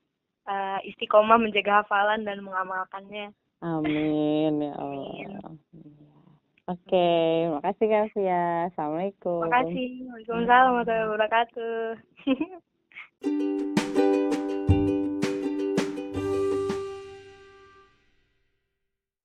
uh, 0.48 0.80
istiqomah 0.88 1.36
menjaga 1.42 1.84
hafalan 1.84 2.24
dan 2.24 2.40
mengamalkannya. 2.40 3.36
Amin 3.62 4.54
ya 4.64 4.74
Allah. 4.80 5.54
Oke, 6.70 7.12
makasih 7.52 7.88
Kak 7.90 8.16
Fia. 8.16 8.72
Assalamualaikum. 8.72 9.44
Makasih. 9.44 10.08
Waalaikumsalam 10.08 10.72
warahmatullahi 10.72 11.10
wabarakatuh. 11.12 12.00